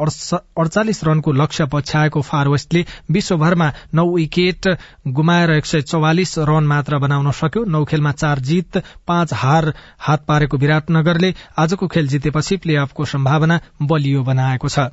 अडचालिस 0.59 1.03
रनको 1.05 1.33
लक्ष्य 1.33 1.67
पछ्याएको 1.73 2.23
फार 2.23 2.49
वेस्टले 2.49 2.85
विश्वभरमा 3.11 3.73
नौ 3.95 4.07
विकेट 4.15 4.71
गुमाएर 5.11 5.51
एक 5.51 5.67
सय 5.67 5.83
चौवालिस 5.83 6.39
रन 6.53 6.71
मात्र 6.75 6.99
बनाउन 6.99 7.31
सक्यो। 7.33 7.65
नौ 7.67 7.85
खेलमा 7.87 8.13
चार 8.13 8.47
जीत 8.53 8.79
पाँच 9.07 9.35
हार 9.35 9.73
हात 10.07 10.25
पारेको 10.29 10.57
विराटनगरले 10.59 11.35
आजको 11.59 11.89
खेल 11.89 12.09
जितेपछि 12.09 12.57
प्ले 12.57 12.77
अफको 12.77 13.05
सम्भावना 13.17 13.61
बलियो 13.83 14.23
बनाएको 14.23 14.69
छ। 14.69 14.89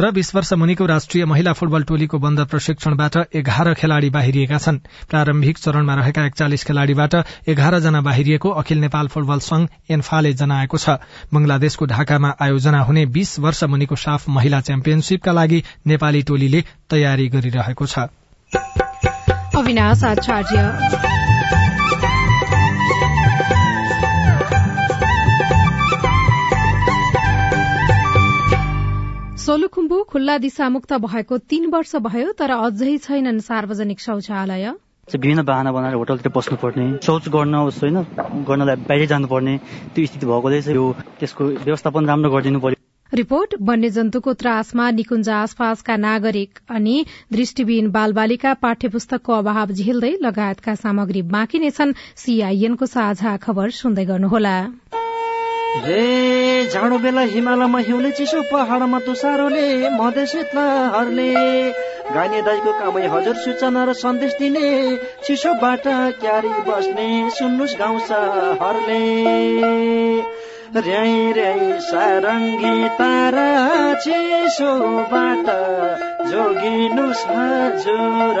र 0.00 0.10
बीस 0.10 0.34
वर्ष 0.34 0.52
मुनिको 0.52 0.86
राष्ट्रिय 0.86 1.24
महिला 1.24 1.52
फुटबल 1.52 1.82
टोलीको 1.82 2.18
बन्द 2.18 2.40
प्रशिक्षणबाट 2.40 3.16
एघार 3.34 3.74
खेलाड़ी 3.74 4.10
बाहिरिएका 4.10 4.58
छन्। 4.58 4.78
प्रारम्भिक 5.10 5.58
चरणमा 5.58 5.94
रहेका 5.94 6.26
एकचालिस 6.26 6.64
खेलाड़ीबाट 6.64 7.14
एघार 7.48 7.78
जना 7.80 8.00
बाहिरिएको 8.00 8.50
अखिल 8.50 8.78
नेपाल 8.78 9.08
फुटबल 9.08 9.38
संघ 9.38 9.68
एन्फाले 9.90 10.32
जनाएको 10.32 10.76
छ। 10.78 10.88
बंगलादेशको 11.34 11.86
ढाकामा 11.86 12.34
आयोजना 12.40 12.80
हुने 12.80 13.06
बीस 13.06 13.38
वर्ष 13.38 13.64
मुनिको 13.64 13.96
साफ 13.96 14.28
महिला 14.28 14.60
च्याम्पियनशीपका 14.60 15.32
लागि 15.32 15.62
नेपाली 15.86 16.22
टोलीले 16.22 16.64
तयारी 16.90 17.28
गरिरहेको 17.28 17.86
छ। 17.86 18.08
सोलुखुम्बु 29.46 29.96
खुल्ला 30.10 30.36
दिशामुक्त 30.42 30.92
भएको 31.02 31.36
तीन 31.50 31.66
वर्ष 31.70 31.94
भयो 32.04 32.30
तर 32.38 32.50
अझै 32.52 32.94
छैनन् 32.98 33.38
सार्वजनिक 33.40 34.00
शौचालय। 34.00 34.64
विभिन्न 35.08 35.42
बाहना 35.46 35.72
बनाएर 35.72 35.94
होटलतिर 35.94 36.32
बस्नुपर्ने 36.36 36.86
शौच 37.06 37.28
गर्न 37.34 37.54
होइन 37.54 37.96
गर्नलाई 38.48 38.76
बाहिर 38.88 39.06
जानुपर्ने 39.12 39.54
त्यो 39.94 40.06
स्थिति 40.06 40.26
भएकोले 40.26 40.58
यो 40.74 40.84
त्यसको 41.20 41.44
व्यवस्थापन 41.62 42.06
राम्रो 42.10 42.30
गरिदिनु 42.32 42.60
पर्यो। 42.64 42.78
रिपोर्ट 43.12 43.54
वन्यजन्तुको 43.62 44.34
त्रासमा 44.42 44.90
निकुञ्ज 44.98 45.28
आसपासका 45.36 45.96
नागरिक 46.06 46.58
अनि 46.78 46.96
दृष्टिविहीन 47.32 47.90
बालबालिका 47.98 48.54
पाठ्य 48.66 48.88
पुस्तकको 48.96 49.32
अभाव 49.32 49.78
झेल्दै 49.78 50.12
लगायतका 50.26 50.74
सामग्री 50.82 51.22
बाँकी 51.36 51.62
नै 51.62 51.70
छन्। 51.78 51.94
सीआईएनको 52.24 52.90
साझा 52.96 53.36
खबर 53.46 53.78
सुन्दै 53.78 54.10
गर्नुहोला। 54.10 54.56
जाडो 56.64 56.98
बेला 56.98 57.20
हिमालयमा 57.32 57.78
हिउँले 57.86 58.10
चिसो 58.12 58.40
पहाडमा 58.50 58.98
तुसारोले 59.06 59.66
शीतलहरले 60.26 61.30
गाइने 62.14 62.40
दाइको 62.42 62.72
कामै 62.78 63.06
हजुर 63.12 63.36
सूचना 63.44 63.84
र 63.84 63.92
सन्देश 63.94 64.32
दिने 64.38 64.66
चिसोबाट 65.24 65.84
क्यारी 66.22 66.52
बस्ने 66.68 67.08
सुन्नुहोस् 67.38 67.78
गाउँ 67.78 67.98
हरले 68.60 69.02
र्याई 70.76 71.32
र्याई 71.32 71.72
सारङ्गी 71.82 72.76
तारा 72.98 73.48
चिसोबाट 74.04 75.46
जोगिनुहोस् 76.30 77.26
हजुर 77.30 78.40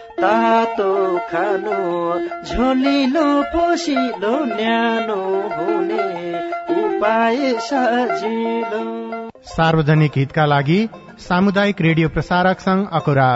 तातो 0.21 0.91
खानु 1.29 1.77
झोलिलो 2.47 3.27
पोसिलो 3.53 4.33
न्यानो 4.45 5.21
हुने 5.53 6.03
उपाय 6.73 7.37
सजिलो। 7.67 8.81
सार्वजनिक 9.47 10.17
हितका 10.17 10.45
लागि 10.45 10.79
सामुदायिक 11.19 11.81
रेडियो 11.81 12.09
प्रसारक 12.09 12.59
संघ 12.59 12.85
अकुरा 12.99 13.29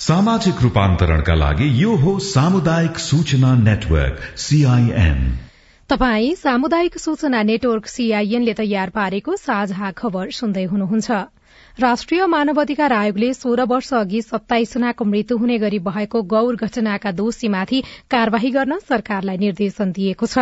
सामाजिक 0.00 0.62
रूपान्तरणका 0.62 1.34
लागि 1.34 1.68
यो 1.82 1.94
हो 1.96 2.18
सामुदायिक 2.24 2.98
सूचना 2.98 3.54
नेटवर्क 3.60 4.18
सीआईएन 4.38 5.22
तपाई 5.90 6.34
सामुदायिक 6.34 6.98
सूचना 6.98 7.42
नेटवर्क 7.50 7.86
सीआईएनले 7.86 8.54
तयार 8.60 8.90
पारेको 8.90 9.36
साझा 9.38 9.90
खबर 9.98 10.30
सुन्दै 10.40 10.64
हुनुहुन्छ। 10.64 11.10
राष्ट्रिय 11.80 12.24
मानव 12.26 12.60
अधिकार 12.60 12.92
आयोगले 12.92 13.32
सोह्र 13.34 13.62
वर्ष 13.68 13.92
अघि 13.94 14.20
सत्ताइस 14.22 14.72
जनाको 14.74 15.04
मृत्यु 15.04 15.36
हुने 15.38 15.56
गरी 15.58 15.78
भएको 15.78 16.20
गौर 16.24 16.54
घटनाका 16.56 17.10
दोषीमाथि 17.12 17.80
कार्यवाही 18.10 18.50
गर्न 18.50 18.78
सरकारलाई 18.80 19.36
निर्देशन 19.38 19.92
दिएको 19.92 20.26
छ। 20.26 20.38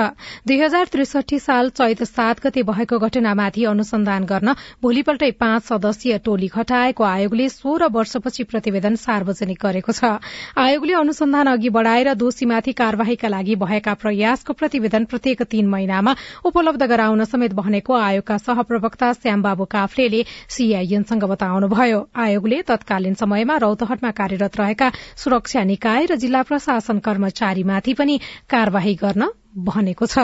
दुई 0.47 0.59
हजार 0.61 0.87
त्रिसठी 0.93 1.39
साल 1.39 1.71
चैत 1.71 2.03
सात 2.05 2.43
गते 2.47 2.63
भएको 2.63 2.99
घटनामाथि 3.01 3.65
अनुसन्धान 3.67 4.25
गर्न 4.25 4.55
भोलिपल्टै 4.83 5.31
पाँच 5.41 5.63
सदस्यीय 5.65 6.19
टोली 6.25 6.49
खटाएको 6.55 7.05
आयोगले 7.05 7.49
सोह्र 7.49 7.89
वर्षपछि 7.91 8.45
प्रतिवेदन 8.55 8.95
सार्वजनिक 9.03 9.59
गरेको 9.67 9.93
छ। 9.93 10.13
आयोगले 10.59 10.95
अनुसन्धान 10.95 11.53
अघि 11.57 11.75
बढ़ाएर 11.79 12.13
दोषीमाथि 12.15 12.73
कार्यवाहीका 12.75 13.29
लागि 13.29 13.57
भएका 13.65 13.95
प्रयासको 14.07 14.53
प्रतिवेदन 14.55 15.11
प्रत्येक 15.11 15.43
तीन 15.51 15.67
महिनामा 15.75 16.15
उपलब्ध 16.47 16.87
गराउन 16.87 17.25
समेत 17.27 17.59
भनेको 17.59 17.99
आयोगका 18.05 18.39
सहप्रवक्ता 18.47 19.13
श्यामबाबु 19.19 19.71
काफ्लेले 19.77 20.25
सीआईएनसँग 20.51 21.23
बताउनुभयो 21.27 21.99
आयोगले 22.17 22.61
तत्कालीन 22.63 23.15
समयमा 23.15 23.57
रौतहटमा 23.57 24.11
कार्यरत 24.21 24.61
रहेका 24.61 24.89
सुरक्षा 25.17 25.63
निकाय 25.65 26.07
र 26.07 26.17
जिल्ला 26.17 26.43
प्रशासन 26.43 26.99
कर्मचारीमाथि 26.99 27.95
पनि 27.95 28.19
कार्यवाही 28.51 28.95
गर्न 28.95 29.31
भनेको 29.69 30.07
छ। 30.07 30.19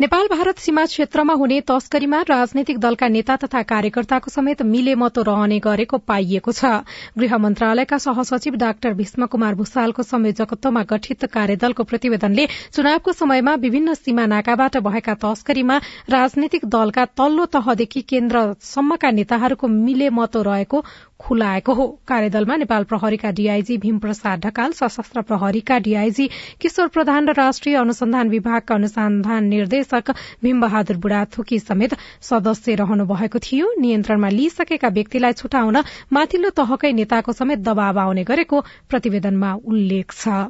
नेपाल 0.00 0.26
भारत 0.30 0.58
सीमा 0.58 0.84
क्षेत्रमा 0.86 1.34
हुने 1.34 1.60
तस्करीमा 1.68 2.18
राजनैतिक 2.22 2.78
दलका 2.78 3.06
नेता 3.08 3.36
तथा 3.36 3.62
कार्यकर्ताको 3.62 4.30
समेत 4.30 4.60
मिलेमतो 4.64 5.22
रहने 5.22 5.58
गरेको 5.58 5.98
पाइएको 6.06 6.52
छ। 6.52 6.70
गृह 7.18 7.36
मन्त्रालयका 7.36 7.98
सहसचिव 7.98 8.54
डाक्टर 8.54 8.94
भीष्म 8.94 9.26
कुमार 9.26 9.54
भूषालको 9.54 10.02
संयोजकत्वमा 10.04 10.82
गठित 10.92 11.24
कार्यदलको 11.32 11.84
प्रतिवेदनले 11.84 12.46
चुनावको 12.46 13.12
समयमा 13.12 13.54
विभिन्न 13.58 13.94
सीमा 13.94 14.26
नाकाबाट 14.34 14.76
भएका 14.86 15.14
तस्करीमा 15.18 15.80
राजनैतिक 16.08 16.70
दलका 16.76 17.04
तल्लो 17.18 17.46
तहदेखि 17.58 18.00
केन्द्रसम्मका 18.06 19.10
नेताहरूको 19.10 19.66
मिलेमतो 19.74 20.42
रहेको 20.42 20.84
खुलाएको 21.20 21.72
हो। 21.74 21.86
कार्यदलमा 22.08 22.56
नेपाल 22.56 22.84
प्रहरीका 22.84 23.30
डीआईजी 23.38 23.76
भीमप्रसाद 23.78 24.40
ढकाल 24.40 24.72
सशस्त्र 24.72 25.22
प्रहरीका 25.22 25.78
डीआईजी 25.78 26.28
किशोर 26.60 26.88
प्रधान 26.88 27.28
र 27.28 27.32
राष्ट्रिय 27.34 27.76
अनुसन्धान 27.76 28.28
विभागका 28.28 28.74
अनुसन्धान 28.74 29.44
निर्देशक 29.46 30.10
भीमबहादुर 30.42 30.96
बुढाथोकी 30.96 31.58
समेत 31.58 31.96
सदस्य 32.22 32.74
रहनु 32.74 33.06
भएको 33.06 33.38
थियो। 33.38 33.72
नियन्त्रणमा 33.80 34.28
लिइसकेका 34.28 34.88
व्यक्तिलाई 34.90 35.32
छुटाउन 35.42 35.82
माथिल्लो 36.12 36.50
तहकै 36.54 36.92
नेताको 36.92 37.32
समेत 37.32 37.58
दबाव 37.66 37.98
आउने 37.98 38.24
गरेको 38.24 38.64
प्रतिवेदनमा 38.88 39.54
उल्लेख 39.64 40.12
छ। 40.12 40.48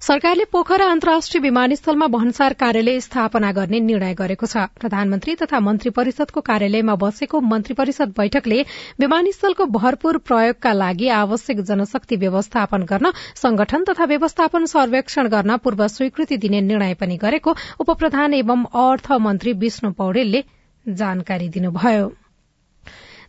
सरकारले 0.00 0.44
पोखरा 0.52 0.86
अन्तर्राष्ट्रिय 0.90 1.40
विमानस्थलमा 1.42 2.06
भन्सार 2.06 2.52
कार्यालय 2.54 3.00
स्थापना 3.00 3.50
गर्ने 3.52 3.78
निर्णय 3.80 4.14
गरेको 4.14 4.46
छ। 4.46 4.62
प्रधानमन्त्री 4.78 5.34
तथा 5.34 5.60
मन्त्री 5.60 5.90
परिषदको 5.90 6.40
कार्यालयमा 6.40 6.94
बसेको 6.94 7.40
मन्त्री 7.42 7.74
परिषद 7.74 8.12
बैठकले 8.18 8.60
विमानस्थलको 9.00 9.66
भरपूर 9.78 10.18
प्रयोगका 10.30 10.72
लागि 10.72 11.08
आवश्यक 11.16 11.60
जनशक्ति 11.70 12.16
व्यवस्थापन 12.16 12.86
गर्न 12.92 13.12
संगठन 13.42 13.84
तथा 13.90 14.04
व्यवस्थापन 14.14 14.66
सर्वेक्षण 14.74 15.28
गर्न 15.34 15.56
पूर्व 15.66 15.86
स्वीकृति 15.88 16.36
दिने 16.38 16.60
निर्णय 16.70 16.94
पनि 16.94 17.16
गरेको 17.18 17.56
उपप्रधान 17.80 18.34
एवं 18.34 18.64
अर्थ 18.86 19.12
मन्त्री 19.26 19.52
विष्णु 19.66 19.92
पौडेलले 19.98 20.44
जानकारी 20.86 21.48
दिनुभयो। 21.50 22.08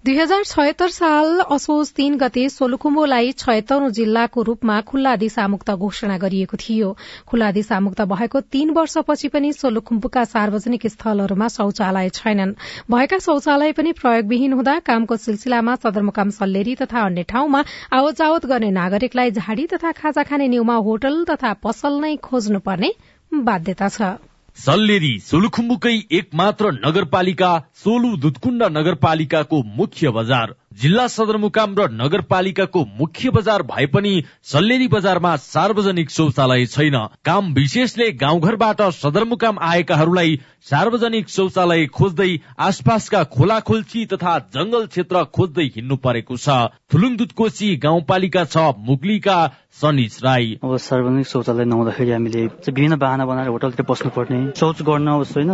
दुई 0.06 0.16
हजार 0.16 0.44
छयत्तर 0.48 0.88
साल 0.90 1.40
असोज 1.52 1.90
तीन 1.96 2.14
गते 2.18 2.44
सोलुखुम्बुलाई 2.50 3.32
छयत्तरौं 3.40 3.90
जिल्लाको 3.92 4.42
रूपमा 4.42 4.80
खुल्ला 4.82 5.16
दिशामुक्त 5.24 5.72
घोषणा 5.72 6.18
गरिएको 6.18 6.58
थियो। 6.58 6.92
खुल्ला 7.28 7.50
दिशामुक्त 7.52 8.02
भएको 8.12 8.42
तीन 8.48 8.70
वर्षपछि 8.78 9.28
पनि 9.34 9.52
सोलुखुम्बुका 9.54 10.24
सार्वजनिक 10.26 10.88
स्थलहरूमा 10.88 11.48
शौचालय 11.50 12.10
छैनन्। 12.16 12.56
भएका 12.92 13.20
शौचालय 13.20 13.72
पनि 13.76 13.92
प्रयोगविहीन 14.00 14.54
हुँदा 14.54 14.80
कामको 14.88 15.18
सिलसिलामा 15.18 15.76
सदरमुकाम 15.84 16.30
सल्लेरी 16.40 16.76
तथा 16.80 17.06
अन्य 17.06 17.24
ठाउँमा 17.28 17.64
आवत 17.92 18.16
जावत 18.16 18.46
गर्ने 18.46 18.72
नागरिकलाई 18.80 19.32
झाडी 19.34 19.68
तथा 19.76 19.92
खाजा 20.00 20.24
खाने 20.24 20.48
न्यूमा 20.48 20.76
होटल 20.88 21.24
तथा 21.30 21.54
पसल 21.60 22.00
नै 22.00 22.16
खोज्नुपर्ने 22.24 22.94
बाध्यता 23.32 23.90
छ। 23.90 24.16
सल्लेरी 24.58 25.18
सोलुखुम्बुकै 25.22 25.94
एक 26.12 26.30
मात्र 26.36 26.72
नगरपालिका 26.76 27.52
सोलु 27.84 28.16
दुधकुण्ड 28.18 28.64
नगरपालिकाको 28.78 29.62
मुख्य 29.78 30.10
बजार। 30.12 30.54
जिल्ला 30.82 31.06
सदरमुकाम 31.08 31.76
र 31.78 31.88
नगरपालिकाको 31.92 32.84
मुख्य 33.00 33.30
बजार 33.30 33.64
भए 33.64 33.86
पनि 33.86 34.12
सल्लेरी 34.44 34.88
बजारमा 34.88 35.36
सार्वजनिक 35.38 36.10
शौचालय 36.10 36.66
छैन। 36.66 36.98
काम 37.26 37.54
विशेषले 37.54 38.12
गाउँघरबाट 38.16 38.82
सदरमुकाम 38.94 39.60
आएकाहरूलाई 39.62 40.40
सार्वजनिक 40.70 41.30
शौचालय 41.30 41.86
खोज्दै 41.96 42.30
आसपासका 42.60 43.24
खोला 43.34 43.60
खोल्ची 43.62 44.06
तथा 44.06 44.38
जंगल 44.56 44.86
क्षेत्र 44.88 45.24
खोज्दै 45.36 45.66
हिँड्नु 45.76 45.96
परेको 45.96 46.38
छ। 46.38 46.50
थुलुङ 46.92 47.16
दुधकोशी 47.18 47.76
गाउँपालिका 47.78 48.44
छ 48.46 48.58
मुगलीका 48.90 49.40
सनिज 49.78 50.18
राई 50.24 50.58
अब 50.64 50.76
सार्वजनिक 50.82 51.28
शौचालय 51.28 51.66
नहुँदाखेरि 51.66 52.12
हामीले 52.12 52.46
विभिन्न 52.46 52.96
बाहना 53.00 53.26
बनाएर 53.26 53.48
होटलतिर 53.48 53.86
बस्नु 53.90 54.10
पर्ने 54.12 54.40
शौच 54.60 54.82
गर्न 54.82 55.08
होइन 55.08 55.52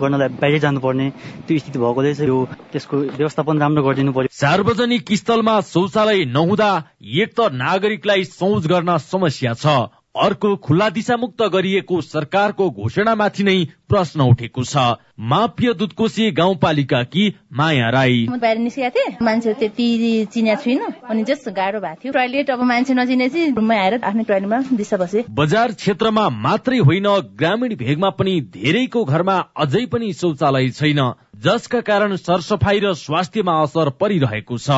गर्नलाई 0.00 0.28
बाहिर 0.40 0.58
जानुपर्ने 0.58 1.08
त्यो 1.46 1.58
स्थिति 1.58 1.78
भएकोले 1.78 2.14
चाहिँ 2.14 2.28
यो 2.28 2.38
त्यसको 2.72 2.96
व्यवस्थापन 2.96 3.60
राम्रो 3.60 3.82
गरिदिनु 3.84 4.12
पर्यो। 4.12 4.32
सार्वजनिक 4.32 5.12
स्थलमा 5.20 5.60
शौचालय 5.68 6.24
नहुँदा 6.32 6.70
एक 7.04 7.30
त 7.36 7.52
नागरिकलाई 7.60 8.24
शौच 8.24 8.66
गर्न 8.72 8.96
समस्या 9.04 9.54
छ। 9.54 9.66
अर्को 10.14 10.54
खुल्ला 10.56 10.88
दिशामुक्त 10.90 11.42
गरिएको 11.42 12.00
सरकारको 12.00 12.68
घोषणामाथि 12.70 13.42
नै 13.42 13.56
प्रश्न 13.88 14.20
उठेको 14.22 14.64
छ। 14.64 14.76
माप्य 15.20 15.72
दुधकोशी 15.74 16.30
गाउँपालिका 16.30 17.02
कि 17.04 17.32
माया 17.52 17.88
राई? 17.90 18.26
बाहिर 18.30 18.58
निस्केका 18.58 18.88
थिएँ? 18.88 19.16
मान्छे 19.22 19.54
त्यति 19.54 20.26
चिन्या 20.32 20.54
छुइनँ 20.54 20.92
अनि 21.10 21.22
जस 21.24 21.44
गाह्रो 21.48 21.80
भएको 21.80 22.00
थियो। 22.04 22.12
टोयलेट 22.12 22.50
अब 22.50 22.62
मान्छे 22.62 22.94
नचिने 22.94 23.28
रुममा 23.54 23.74
आएर 23.74 24.00
आफ्नो 24.02 24.22
टोयलेटमा 24.22 24.58
दिशा 24.74 24.96
बसे। 24.96 25.24
बजार 25.30 25.72
क्षेत्रमा 25.72 26.28
मात्रै 26.28 26.78
होइन 26.78 27.08
ग्रामीण 27.38 27.74
भेगमा 27.76 28.10
पनि 28.10 28.40
धेरैको 28.54 29.04
घरमा 29.04 29.36
अझै 29.56 29.86
पनि 29.86 30.12
शौचालय 30.12 30.70
छैन। 30.70 31.00
जसका 31.38 31.80
कारण 31.80 32.16
सरसफाई 32.16 32.78
र 32.80 32.94
स्वास्थ्यमा 32.94 33.62
असर 33.62 33.88
परिरहेको 34.00 34.58
छ। 34.58 34.70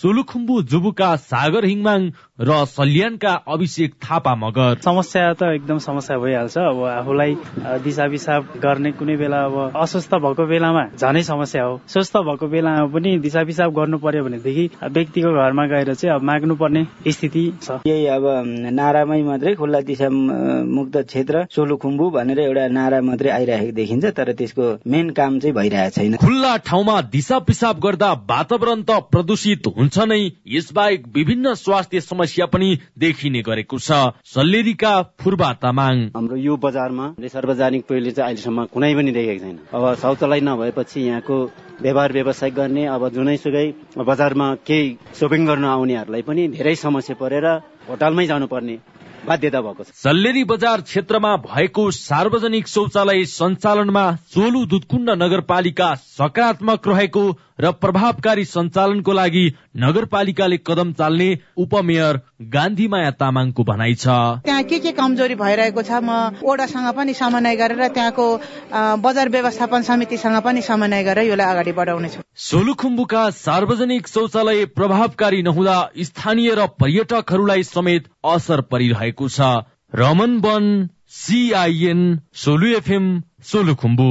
सोलुखुम्बु 0.00 0.54
जुबुका 0.72 1.08
सागर 1.22 1.64
हिङमाङ 1.64 2.00
र 2.40 2.64
सल्यानका 2.66 3.32
अभिषेक 3.54 3.94
थापा 4.02 4.34
मगर। 4.34 4.78
समस्या 4.84 5.32
त 5.32 5.42
एकदम 5.54 5.78
समस्या 5.78 6.16
भइहाल्छ। 6.18 6.56
अब 6.58 6.78
आफूलाई 6.82 7.34
दिशा 7.84 8.06
पिसाब 8.08 8.46
गर्ने 8.62 8.92
कुनै 8.98 9.16
बेला 9.16 9.40
अब 9.44 9.56
अस्वस्थ 9.76 10.14
भएको 10.24 10.46
बेलामा 10.48 10.84
झनै 10.96 11.22
समस्या 11.22 11.64
हो। 11.64 11.74
स्वस्थ 11.92 12.16
भएको 12.16 12.46
बेलामा 12.48 12.86
पनि 12.88 13.18
दिशा 13.20 13.44
पिसाब 13.44 13.74
गर्नु 13.76 13.98
पर्यो 14.00 14.24
भनेदेखि 14.24 14.64
व्यक्तिको 14.96 15.30
घरमा 15.32 15.66
गएर 15.68 15.94
चाहिँ 15.94 16.14
अब 16.16 16.22
माग्नु 16.24 16.54
पर्ने 16.56 16.82
स्थिति 17.12 17.44
छ। 17.62 17.78
यही 17.86 18.06
अब 18.16 18.24
नारामै 18.72 19.22
मात्रै 19.22 19.54
खुल्ला 19.60 19.80
दिशा 19.92 20.08
मुक्त 20.08 20.96
क्षेत्र 21.04 21.44
सोलुखुम्बु 21.52 22.10
भनेर 22.16 22.40
एउटा 22.40 22.66
नारा 22.80 23.00
मात्रै 23.04 23.30
आइरहेको 23.30 23.76
देखिन्छ 23.76 24.04
तर 24.16 24.32
त्यसको 24.40 24.72
मेन 24.88 25.10
काम 25.20 25.38
चाहिँ 25.38 25.54
भइरहेको 25.54 25.94
छैन। 26.00 26.16
खुल्ला 26.16 26.56
ठाउँमा 26.64 27.00
दिशा 27.12 27.38
पिसाब 27.44 27.78
गर्दा 27.84 28.12
वातावरण 28.32 28.82
त 28.88 28.98
प्रदूषित 29.12 29.68
हुन्छ 29.82 29.98
नै 30.06 30.20
यसबाहेक 30.46 31.06
विभिन्न 31.14 31.54
स्वास्थ्य 31.58 32.00
समस्या 32.00 32.46
पनि 32.46 32.68
देखिने 32.94 33.40
गरेको 33.42 33.78
छ। 33.78 34.14
सल्लेरीका 34.30 34.92
फुर्बा 35.18 35.50
तामाङ 35.58 35.96
हाम्रो 36.14 36.36
यो 36.38 36.54
बजारमा 36.56 37.06
सार्वजनिक 37.18 37.82
टोइलेट 37.88 38.14
चाहिँ 38.14 38.28
अहिलेसम्म 38.28 38.64
कुनै 38.70 38.94
पनि 38.94 39.10
देखेको 39.10 39.42
छैन। 39.42 39.58
अब 39.74 39.84
शौचालय 39.98 40.40
नभएपछि 40.46 41.00
यहाँको 41.02 41.36
व्यवहार 41.82 42.12
व्यवसाय 42.12 42.50
गर्ने 42.54 42.86
अब 42.86 43.08
जुनैसुकै 43.10 43.66
बजारमा 44.06 44.54
केही 44.62 44.86
सोपिङ 45.18 45.46
गर्न 45.46 45.64
आउनेहरूलाई 45.74 46.22
पनि 46.22 46.48
धेरै 46.54 46.74
समस्या 46.78 47.18
परेर 47.18 47.46
होटलमै 47.90 48.26
जानुपर्ने 48.26 48.78
बाध्यता 49.26 49.60
भएको 49.62 49.82
छ। 49.82 49.90
सल्लेरी 49.94 50.42
बजार 50.44 50.80
क्षेत्रमा 50.82 51.36
भएको 51.42 51.90
सार्वजनिक 51.90 52.66
शौचालय 52.68 53.24
सञ्चालनमा 53.30 54.04
सोलु 54.34 54.64
दुधकुण्ड 54.66 55.10
नगरपालिका 55.22 55.94
सकारात्मक 56.18 56.88
रहेको 56.88 57.22
र 57.62 57.70
प्रभावकारी 57.82 58.44
सञ्चालनको 58.44 59.12
लागि 59.12 59.44
नगरपालिकाले 59.82 60.56
कदम 60.66 60.92
चाल्ने 60.92 61.28
उपमेयर 61.64 62.20
गान्धीमाया 62.54 63.10
तामाङको 63.20 63.64
भनाइ 63.64 63.94
छ। 63.94 64.06
त्यहाँ 64.44 64.62
के 64.64 64.78
के 64.78 64.92
कमजोरी 64.92 65.34
भइरहेको 65.42 65.82
छ 65.82 66.00
म 66.02 66.42
ओडासँग 66.42 66.88
पनि 66.96 67.14
समन्वय 67.14 67.56
गरेर 67.56 67.88
त्यहाँको 67.88 68.26
बजार 69.00 69.28
व्यवस्थापन 69.28 69.82
समितिसँग 69.82 70.40
पनि 70.42 70.62
समन्वय 70.62 71.02
गरेर 71.04 71.30
यसलाई 71.30 71.52
अगाडि 71.52 71.72
बढाउनेछु 71.72 72.20
सोलुखुम्बुका 72.48 73.22
सार्वजनिक 73.38 74.08
शौचालय 74.08 74.64
प्रभावकारी 74.76 75.42
नहुँदा 75.42 75.76
स्थानीय 76.10 76.54
र 76.54 76.66
पर्यटकहरूलाई 76.80 77.62
समेत 77.64 78.10
असर 78.34 78.60
परिरहेको 78.72 79.28
छ। 79.28 79.40
रमन 79.94 80.38
वन 80.40 80.68
सीआईएन 81.12 82.00
सोलु 82.34 82.66
एफएम 82.76 83.08
सोलुखुम्बु। 83.44 84.08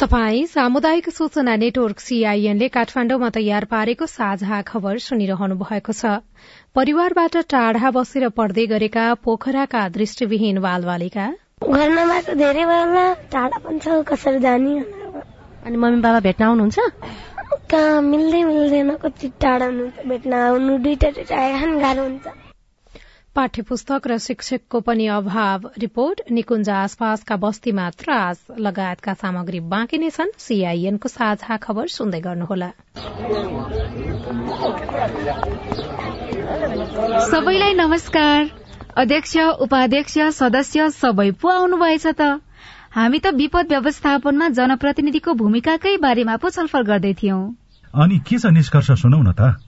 तपाई 0.00 0.44
सामुदायिक 0.46 1.08
सूचना 1.10 1.54
नेटवर्क 1.56 1.98
सीआईएनले 2.00 2.66
काठमाण्डुमा 2.74 3.28
तयार 3.36 3.64
पारेको 3.64 4.06
साझा 4.06 4.60
खबर 4.62 4.98
सुनिरहनु 5.02 5.54
भएको 5.58 5.92
छ। 5.92 6.22
परिवारबाट 6.70 7.36
टाढा 7.50 7.90
बसेर 7.90 8.28
पढ्दै 8.30 8.66
गरेका 8.72 9.06
पोखराका 9.26 9.82
दृष्टिविहीन 9.98 10.62
बालबालिका। 10.62 11.26
घरमा 11.66 12.04
बाटो 12.10 12.34
धेरै 12.38 12.64
भएन 12.70 12.96
टाढा 13.34 13.58
पनि 13.58 13.78
छ 13.82 13.98
कसरी 14.06 14.38
जाने? 14.38 14.78
अनि 15.66 15.76
मम्मी 15.76 16.00
बाबा 16.06 16.20
भेट्न 16.30 16.44
आउनुहुन्छ? 16.44 16.78
कहाँ 17.66 18.02
मिल्दै 18.06 18.42
मिल्दैन 18.54 18.94
कति 19.02 19.34
टाढा 19.42 19.66
हुनुहुन्छ 19.66 20.06
भेट्न 20.06 20.32
आउनु 20.46 20.78
दुइटा 20.86 21.10
दुइटा 21.18 21.42
आएखान 21.42 21.78
गाह्रो 21.82 22.02
हुन्छ। 22.06 22.47
पाठ्य 23.36 23.62
पुस्तक 23.62 24.06
र 24.06 24.16
शिक्षकको 24.18 24.80
पनि 24.80 25.06
अभाव। 25.06 25.70
रिपोर्ट 25.78 26.20
निकुञ्ज 26.30 26.68
आसपासका 26.68 27.36
बस्तीमा 27.36 27.88
त्रास। 27.90 28.40
लगायतका 28.58 29.14
सामग्री 29.14 29.60
बाँकी 29.72 29.98
नै 29.98 30.10
छन्। 30.10 30.32
सीआईएनको 30.38 31.08
साझा 31.08 31.56
खबर 31.56 31.86
सुन्दै 31.88 32.20
गर्नुहोला। 32.20 32.70
सबैलाई 37.28 37.74
नमस्कार। 37.74 38.50
अध्यक्ष 38.96 39.36
उपाध्यक्ष 39.60 40.18
सदस्य 40.40 40.90
सबै 40.90 41.30
पो 41.30 41.48
आउनुभएछ 41.48 42.06
त? 42.06 42.40
हामी 42.90 43.18
त 43.18 43.34
विपद 43.36 43.66
व्यवस्थापनमा 43.68 44.48
जनप्रतिनिधिको 44.58 45.34
भूमिकाकै 45.34 45.96
बारेमा 46.02 46.36
पो 46.36 46.50
छलफल 46.50 46.82
गर्दै 46.82 47.14
थियौं। 47.22 47.42
अनि 47.94 48.18
के 48.18 48.38
छ 48.38 48.46
निष्कर्ष 48.58 48.90
सुनौ 49.02 49.22
न 49.22 49.32
त? 49.32 49.67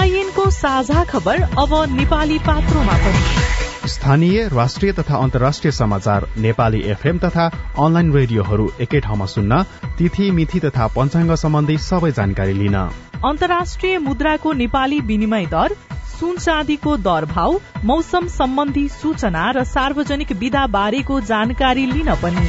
सीआईएनको 0.00 0.50
साझा 0.50 1.02
खबर 1.04 1.40
अब 1.60 1.72
नेपाली 1.90 2.38
पात्रोमा 2.38 2.92
पनि। 2.96 3.88
स्थानीय 3.88 4.46
राष्ट्रिय 4.48 4.92
तथा 4.92 5.16
अन्तर्राष्ट्रिय 5.16 5.72
समाचार 5.72 6.26
नेपाली 6.38 6.80
एफएम 6.90 7.18
तथा 7.18 7.44
अनलाइन 7.78 8.12
रेडियोहरू 8.12 8.70
एकै 8.80 9.00
ठाउँमा 9.00 9.26
सुन्न 9.26 9.62
तिथि 9.98 10.30
मिथि 10.30 10.60
तथा 10.60 10.86
पञ्चाङ्ग 10.96 11.34
सम्बन्धी 11.34 11.76
सबै 11.80 12.10
जानकारी 12.12 12.52
लिन। 12.52 12.76
अन्तर्राष्ट्रिय 13.24 13.98
मुद्राको 13.98 14.52
नेपाली 14.54 15.00
विनिमय 15.04 15.46
दर 15.46 15.76
सुन 16.16 16.36
चाँदीको 16.38 16.96
दर 17.04 17.24
भाव 17.28 17.60
मौसम 17.84 18.28
सम्बन्धी 18.30 18.88
सूचना 18.96 19.50
र 19.50 19.64
सार्वजनिक 19.66 20.32
विधा 20.40 20.66
बारेको 20.70 21.20
जानकारी 21.28 21.86
लिन 21.86 22.14
पनि। 22.22 22.48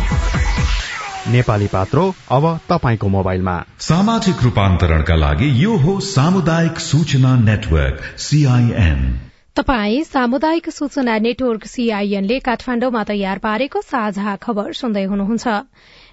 नेपाली 1.27 1.67
पात्रो 1.67 2.15
अब 2.31 2.59
तपाईँको 2.69 3.07
मोबाइलमा। 3.07 3.63
सामाजिक 3.79 4.43
रूपान्तरणका 4.43 5.15
लागि 5.15 5.63
यो 5.63 5.77
हो 5.77 5.99
सामुदायिक 5.99 6.79
सूचना 6.79 7.35
नेटवर्क 7.35 8.19
सीआईएन 8.19 9.30
तपाई 9.55 10.03
सामुदायिक 10.03 10.69
सूचना 10.69 11.17
नेटवर्क 11.19 11.65
सीआईएनले 11.67 12.37
काठमाडौँमा 12.39 13.03
तयार 13.03 13.37
पारेको 13.45 13.81
साझा 13.83 14.35
खबर 14.41 14.73
सुन्दै 14.73 15.03
हुनुहुन्छ। 15.03 15.47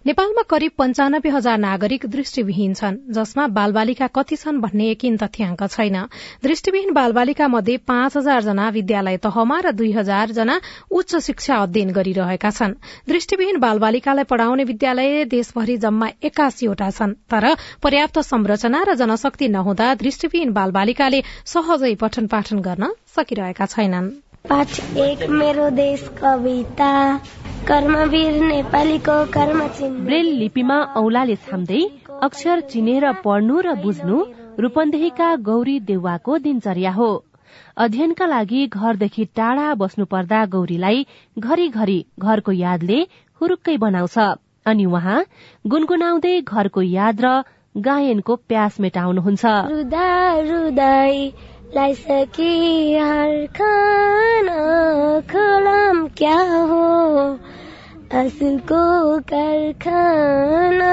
नेपालमा 0.06 0.42
करिब 0.50 0.72
पञ्चानब्बे 0.78 1.30
हजार 1.30 1.58
नागरिक 1.58 2.06
दृष्टिविहीन 2.06 2.74
छन् 2.74 2.96
जसमा 3.14 3.46
बालबालिका 3.54 4.06
कति 4.16 4.36
छन् 4.36 4.58
भन्ने 4.60 4.88
यकिन 4.90 5.16
तथ्याङ्क 5.22 5.62
छैन। 5.66 5.96
दृष्टिविहीन 6.42 6.92
बालबालिका 6.92 7.48
मध्ये 7.48 7.76
पाँच 7.86 8.16
हजार 8.16 8.42
जना 8.42 8.68
विद्यालय 8.76 9.16
तहमा 9.22 9.58
र 9.60 9.72
दुई 9.72 9.92
हजार 9.92 10.34
जना 10.38 10.58
उच्च 10.92 11.16
शिक्षा 11.26 11.56
अध्ययन 11.62 11.90
गरिरहेका 11.92 12.50
छन्। 12.50 12.74
दृष्टिविहीन 13.08 13.58
बालबालिकालाई 13.60 14.30
पढ़ाउने 14.32 14.64
विद्यालय 14.64 15.24
देशभरि 15.30 15.76
जम्मा 15.78 16.08
एक्कासीवटा 16.24 16.90
छन् 16.90 17.14
तर 17.30 17.54
पर्याप्त 17.82 18.18
संरचना 18.26 18.82
र 18.90 18.94
जनशक्ति 18.96 19.48
नहुँदा 19.48 19.94
दृष्टिविहीन 20.02 20.52
बालबालिकाले 20.52 21.22
सहजै 21.54 21.94
पठन 22.02 22.26
पाठन 22.34 22.66
गर्न 22.68 22.92
सकिरहेका 23.18 23.66
छैनन्। 23.66 24.08
पाठ 24.48 24.70
एक 24.96 25.28
मेरो 25.30 25.68
देश 25.76 26.08
कविता 26.18 26.92
कर्मवीर 27.68 28.34
नेपालीको 28.42 29.16
कर्म 29.32 29.60
ब्रेल 30.04 30.28
लिपिमा 30.38 30.76
औलाले 30.96 31.36
छाम्दै 31.46 31.80
अक्षर 32.22 32.60
चिनेर 32.70 33.04
पढ्नु 33.24 33.56
र 33.60 33.74
बुझ्नु 33.82 34.16
रूपन्देहीका 34.58 35.28
गौरी 35.48 35.76
देउवाको 35.90 36.38
दिनचर्या 36.38 36.92
हो। 36.92 37.10
अध्ययनका 37.76 38.26
लागि 38.26 38.60
घरदेखि 38.68 39.24
टाढा 39.36 39.66
बस्नु 39.74 40.04
पर्दा 40.04 40.40
गौरीलाई 40.46 40.98
घरिघरि 41.38 42.00
घरको 42.18 42.52
यादले 42.52 42.98
हुरुक्कै 43.40 43.76
बनाउँछ। 43.76 44.16
अनि 44.66 44.84
उहाँ 44.84 45.18
गुनगुनाउँदै 45.66 46.34
घरको 46.42 46.82
याद 46.82 47.16
र 47.24 47.26
गायनको 47.74 48.34
प्यास 48.48 48.80
मेटाउनुहुन्छ। 48.80 49.44
लाइसकी 51.74 52.52
हर 52.96 53.46
खाना 53.56 54.60
खलाम 55.30 56.06
क्या 56.18 56.36
हो? 56.68 56.84
कारखाना 59.30 60.92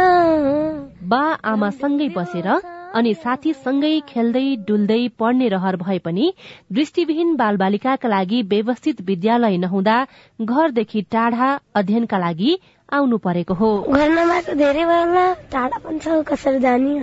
बा 1.04 1.22
आमासँगै 1.52 2.08
बसेर 2.18 2.48
अनि 2.96 3.14
साथीसँगै 3.14 3.94
खेल्दै 4.10 4.44
डुल्दै 4.68 5.00
पढ्ने 5.20 5.48
रहर 5.48 5.76
भए 5.78 5.98
पनि 6.00 6.26
दृष्टिविहीन 6.72 7.36
बालबालिकाका 7.36 8.08
लागि 8.10 8.42
व्यवस्थित 8.52 9.02
विद्यालय 9.02 9.58
नहुँदा 9.58 9.98
घरदेखि 10.42 11.02
टाढा 11.12 11.50
अध्ययनका 11.76 12.18
लागि 12.18 12.52
आउनु 12.94 13.18
परेको 13.18 13.54
हो। 13.54 13.72
घर 13.80 14.10
नभएको 14.10 14.54
धेरै 14.54 14.84
टाढा 15.52 15.78
पनि 15.78 16.00
छ 16.00 16.22
कसरी 16.28 16.60
जाने? 16.60 17.00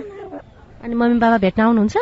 अनि 0.83 0.95
मम्मी 0.95 1.19
बाबा 1.19 1.37
भेट्न 1.37 1.61
आउनुहुन्छ? 1.61 1.97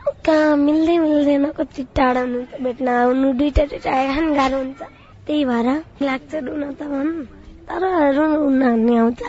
कहाँ 0.00 0.56
मिल्दै 0.56 0.96
मिल्दैन 0.98 1.44
कति 1.56 1.82
टाढा 1.96 2.20
हुनुहुन्छ 2.20 2.60
भेट्न 2.64 2.88
आउनु 2.88 3.32
दुइटा 3.38 3.64
दुइटा 3.70 3.90
आएखान 3.92 4.34
गाह्रो 4.34 4.58
हुन्छ। 4.58 4.82
त्यही 5.26 5.44
भएर 5.44 5.68
लाग्छ 6.02 6.34
रुन 6.34 6.62
त 6.72 6.82
भन्। 6.88 7.10
तर 7.68 7.84
रुन 8.16 8.62
आउँछ। 8.96 9.22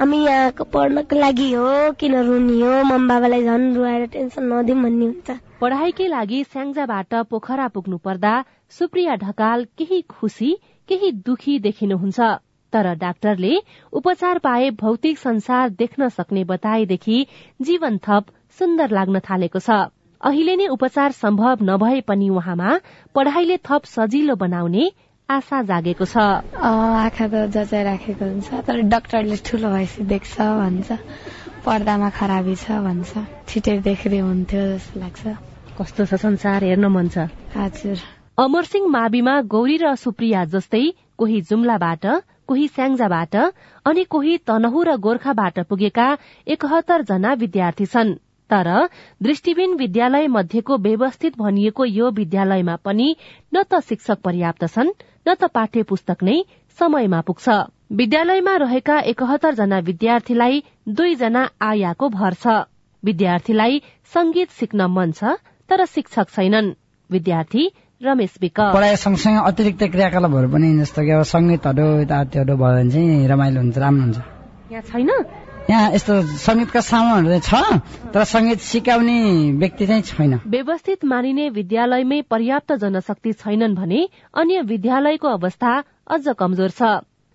हामी 0.00 0.18
यहाँको 0.24 0.64
पढ्नको 0.64 1.16
लागि 1.16 1.52
हो 1.52 1.92
किन 2.00 2.14
रुनी 2.28 2.60
हो? 2.60 2.72
मम 2.84 3.08
बाबालाई 3.08 3.42
झन् 3.44 3.74
रुवाएर 3.76 4.06
टेन्सन 4.12 4.44
नदिउँ 4.52 4.82
भन्ने 4.82 5.04
हुन्छ। 5.04 5.30
पढाइकै 5.60 6.06
लागि 6.08 6.42
स्याङ्जाबाट 6.52 7.14
पोखरा 7.30 7.68
पुग्नु 7.74 7.98
पर्दा 8.04 8.34
सुप्रिया 8.78 9.16
ढकाल 9.24 9.64
केही 9.78 10.00
खुसी 10.08 10.50
केही 10.88 11.12
दुखी 11.26 11.58
देखिनुहुन्छ। 11.66 12.20
तर 12.72 12.86
डाक्टरले 12.96 13.54
उपचार 13.92 14.38
पाए 14.38 14.70
भौतिक 14.80 15.18
संसार 15.18 15.70
देख्न 15.80 16.08
सक्ने 16.08 16.44
बताएदेखि 16.44 17.26
जीवन 17.60 17.98
थप 17.98 18.26
सुन्दर 18.58 18.90
लाग्न 18.90 19.20
थालेको 19.20 19.58
छ। 19.58 19.90
अहिले 20.20 20.54
नै 20.60 20.66
उपचार 20.68 21.12
सम्भव 21.16 21.62
नभए 21.64 22.00
पनि 22.08 22.28
उहाँमा 22.38 22.70
पढ़ाइले 23.14 23.56
थप 23.66 23.84
सजिलो 23.90 24.34
बनाउने 24.42 24.84
आशा 25.28 25.60
जागेको 25.70 26.04
छ। 26.04 26.16
आँखा 26.60 27.26
त 27.32 27.48
जचाइ 27.54 27.82
राखेको 27.88 28.24
हुन्छ 28.24 28.60
तर 28.68 28.80
डाक्टरले 28.92 29.36
ठुलो 29.48 29.68
भएपछि 29.74 30.04
देख्छ 30.12 30.36
भन्छ 30.60 30.88
पर्दामा 31.64 32.10
खराबी 32.20 32.54
छ 32.60 32.84
भन्छ 32.84 33.24
छिटै 33.48 33.76
देख्दै 33.88 34.20
हुन्थ्यो 34.20 34.62
जस्तो 34.76 35.00
लाग्छ। 35.00 35.22
कस्तो 35.80 36.02
छ 36.04 36.12
संसार 36.26 36.68
हेर्न 36.68 36.92
मन 36.92 37.08
छ। 37.08 37.24
हजुर। 37.56 37.98
अमरसिंह 38.38 38.92
माविमा 38.92 39.34
गौरी 39.54 39.76
र 39.80 39.96
सुप्रिया 40.04 40.44
जस्तै 40.52 40.84
कोही 41.16 41.40
जुम्लाबाट 41.48 42.04
कोही 42.48 42.66
स्याङ्जाबाट 42.76 43.34
अनि 43.86 44.04
कोही 44.12 44.36
तनहु 44.48 44.82
र 44.88 44.96
गोर्खाबाट 45.06 45.68
पुगेका 45.70 46.08
एकहत्तर 46.46 47.08
जना 47.08 47.32
विद्यार्थी 47.42 47.86
छन्। 47.94 48.18
तर 48.50 48.68
दृष्टिबिन 49.22 49.74
विद्यालय 49.76 50.26
मध्येको 50.28 50.76
व्यवस्थित 50.78 51.38
भनिएको 51.38 51.84
यो 51.84 52.10
विद्यालयमा 52.10 52.76
पनि 52.84 53.08
न 53.54 53.62
त 53.62 53.80
शिक्षक 53.88 54.18
पर्याप्त 54.24 54.64
छन् 54.66 54.90
न 55.28 55.34
त 55.34 55.50
पाठ्य 55.54 55.82
पुस्तक 55.82 56.22
नै 56.22 56.36
समयमा 56.78 57.20
पुग्छ। 57.20 57.48
विद्यालयमा 57.92 58.56
रहेका 58.56 58.98
एकहत्तर 59.12 59.54
जना 59.54 59.78
विद्यार्थीलाई 59.86 60.62
दुईजना 60.88 61.42
आयाको 61.60 62.08
भर 62.08 62.34
छ। 62.34 62.46
विद्यार्थीलाई 63.02 63.82
संगीत 64.14 64.50
सिक्न 64.52 64.86
मन 64.90 65.12
छ 65.12 65.36
तर 65.68 65.84
शिक्षक 65.86 66.28
छैनन्। 66.30 66.72
विद्यार्थी 67.10 67.64
रमेश 68.00 68.34
विक। 68.40 68.60
पढाइ 68.74 68.96
सँगसँगै 68.96 69.40
अतिरिक्त 69.46 69.82
क्रियाकलापहरू 69.92 70.48
पनि 70.48 70.68
जस्तो 70.78 71.02
कि 71.04 71.10
अब 71.10 71.22
सङ्गीतहरू 71.32 71.86
यतातिहरू 72.00 72.56
भयो 72.56 72.74
भने 72.76 72.90
चाहिँ 72.90 73.28
रमाइलो 73.28 73.60
हुन्छ 73.60 73.78
राम्रो 73.78 74.02
हुन्छ। 74.04 74.18
यहाँ 74.72 74.82
छैन? 74.88 75.10
यहाँ 75.68 75.90
यस्तो 75.92 76.14
सङ्गीतका 76.40 76.80
सामानहरू 76.80 77.38
छ 77.40 77.52
तर 78.14 78.24
सङ्गीत 78.24 78.60
सिकाउने 78.60 79.18
व्यक्ति 79.60 79.86
चाहिँ 79.86 80.02
छैन। 80.02 80.32
व्यवस्थित 80.46 81.04
मानिने 81.04 81.48
विद्यालयमै 81.50 82.20
पर्याप्त 82.30 82.72
जनशक्ति 82.80 83.32
छैनन् 83.42 83.74
भने 83.74 84.00
अन्य 84.34 84.62
विद्यालयको 84.72 85.28
अवस्था 85.28 85.72
अझ 86.08 86.24
कमजोर 86.38 86.70
छ। 86.70 86.82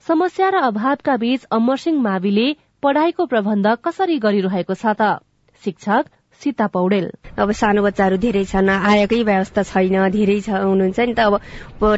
समस्या 0.07 0.49
र 0.49 0.55
अभावका 0.69 1.15
बीच 1.17 1.43
अमरसिंह 1.51 2.01
माविले 2.01 2.47
पढ़ाइको 2.83 3.25
प्रबन्ध 3.25 3.67
कसरी 3.85 4.17
गरिरहेको 4.19 4.73
छ 4.73 4.85
त? 4.99 5.21
शिक्षक 5.63 6.05
सीता 6.45 6.67
पौडेल 6.77 7.05
अब 7.41 7.51
सानो 7.51 7.81
बच्चाहरू 7.84 8.17
धेरै 8.21 8.43
छन् 8.45 8.69
आएकै 8.69 9.21
व्यवस्था 9.25 9.62
छैन 9.65 9.97
धेरै 10.13 10.39
छ 10.45 10.49
हुनुहुन्छ 10.62 10.99
नि 10.99 11.13
त। 11.17 11.19
अब 11.25 11.41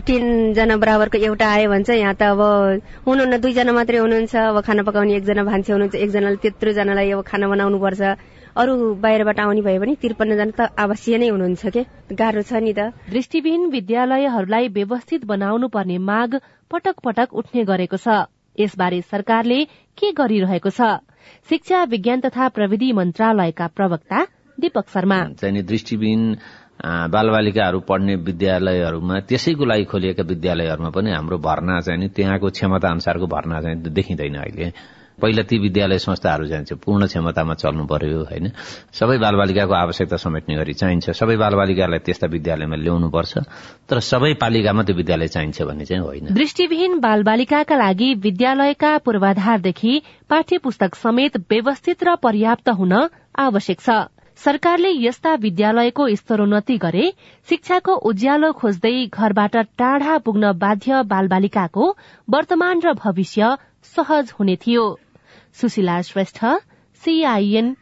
टेनजना 0.07 0.75
बराबरको 0.79 1.17
एउटा 1.19 1.47
आयो 1.51 1.67
भने 1.69 1.83
चाहिँ 1.83 2.01
यहाँ 2.01 2.15
त 2.15 2.23
अब 2.31 2.41
हुनुहुन्न 3.07 3.37
दुईजना 3.43 3.71
मात्रै 3.75 3.99
हुनुहुन्छ। 3.99 4.35
अब 4.35 4.57
खाना 4.63 4.81
पकाउने 4.87 5.13
एकजना 5.19 5.43
भान्से 5.43 5.71
हुनुहुन्छ 5.73 5.95
एकजनाले 5.95 6.39
त्यत्रोजनालाई 6.43 7.11
अब 7.11 7.21
खाना 7.27 7.45
बनाउनु 7.51 7.77
पर्छ 7.83 8.01
अरू 8.57 8.73
बाहिरबाट 9.03 9.39
आउने 9.39 9.61
भयो 9.61 9.79
भने 9.81 9.93
त्रिपन्नजना 10.01 10.53
त 10.57 10.59
आवासीय 10.81 11.17
नै 11.21 11.27
हुनुहुन्छ 11.29 11.63
के? 11.75 11.81
गाह्रो 12.09 12.41
छ 12.41 12.57
नि 12.63 12.73
त। 12.73 12.95
दृष्टिविहीन 13.11 13.69
विद्यालयहरूलाई 13.69 14.65
व्यवस्थित 14.73 15.21
बनाउनु 15.29 15.67
पर्ने 15.75 15.97
माग 16.01 16.41
पटक 16.71 16.95
पटक 17.05 17.37
उठ्ने 17.37 17.61
गरेको 17.69 17.97
छ। 18.01 18.31
यसबारे 18.57 19.01
सरकारले 19.11 19.59
के 19.97 20.07
गरिरहेको 20.17 20.69
छ? 20.73 21.05
शिक्षा 21.49 21.83
विज्ञान 21.93 22.19
तथा 22.25 22.47
प्रविधि 22.57 22.89
मन्त्रालयका 22.97 23.67
प्रवक्ता 23.77 24.19
दीपक 24.59 24.85
शर्मा। 24.89 25.19
चाहिँ 25.39 25.63
दृष्टिबिन 25.63 26.21
बालबालिकाहरू 27.09 27.79
पढ्ने 27.89 28.15
विद्यालयहरूमा 28.21 29.19
त्यसैको 29.29 29.65
लागि 29.65 29.85
खोलिएका 29.89 30.23
विद्यालयहरूमा 30.23 30.89
पनि 30.89 31.09
हाम्रो 31.11 31.37
भर्ना 31.37 31.79
चाहिँ 31.81 31.99
नि 31.99 32.07
त्यहाँको 32.13 32.49
क्षमता 32.49 32.87
अनुसारको 32.89 33.27
भर्ना 33.27 33.61
चाहिँ 33.61 33.77
देखिँदैन 33.81 34.35
अहिले। 34.35 34.71
पहिला 35.17 35.41
ती 35.49 35.57
विद्यालय 35.57 35.97
संस्थाहरू 35.97 36.45
चाहिन्छ 36.45 36.73
पूर्ण 36.77 37.05
क्षमतामा 37.09 37.53
चल्नु 37.57 37.85
पर्यो 37.89 38.21
होइन? 38.29 38.53
सबै 38.93 39.17
बालबालिकाको 39.17 39.73
आवश्यकता 39.73 40.17
समेट्ने 40.21 40.53
गरी 40.55 40.73
चाहिन्छ। 40.77 41.09
सबै 41.09 41.37
बालबालिकालाई 41.41 41.99
त्यस्ता 42.05 42.27
विद्यालयमा 42.29 42.77
ल्याउनु 42.77 43.09
पर्छ। 43.09 43.33
तर 43.89 43.97
सबै 43.97 44.33
पालिकामा 44.37 44.83
त्यो 44.85 44.95
विद्यालय 44.95 45.27
चाहिन्छ 45.33 45.61
भन्ने 45.65 45.85
चाहिँ 45.89 46.03
होइन। 46.05 46.25
दृष्टिविहीन 46.37 46.99
बालबालिकाका 47.01 47.75
लागि 47.75 48.13
विद्यालयका 48.21 48.91
पूर्वाधारदेखि 49.01 49.93
पाठ्य 50.29 50.57
पुस्तक 50.61 50.95
समेत 50.95 51.37
व्यवस्थित 51.49 52.03
र 52.03 52.15
पर्याप्त 52.21 52.69
हुन 52.69 52.93
आवश्यक 53.33 53.79
छ। 53.81 53.89
सरकारले 54.43 54.89
यस्ता 55.03 55.33
विद्यालयको 55.35 56.07
स्तरोन्नति 56.15 56.77
गरे 56.77 57.05
शिक्षाको 57.49 57.93
उज्यालो 58.09 58.51
खोज्दै 58.59 58.95
घरबाट 59.07 59.55
टाढा 59.77 60.17
पुग्न 60.25 60.51
बाध्य 60.59 61.01
बालबालिकाको 61.11 61.89
वर्तमान 62.27 62.81
र 62.81 62.93
भविष्य 63.01 63.55
सहज 63.95 64.33
हुने 64.39 64.55
थियो। 64.55 64.85
सुशीला 65.61 66.01
श्रेष्ठ 66.01 66.45
सीआईएन 67.03 67.75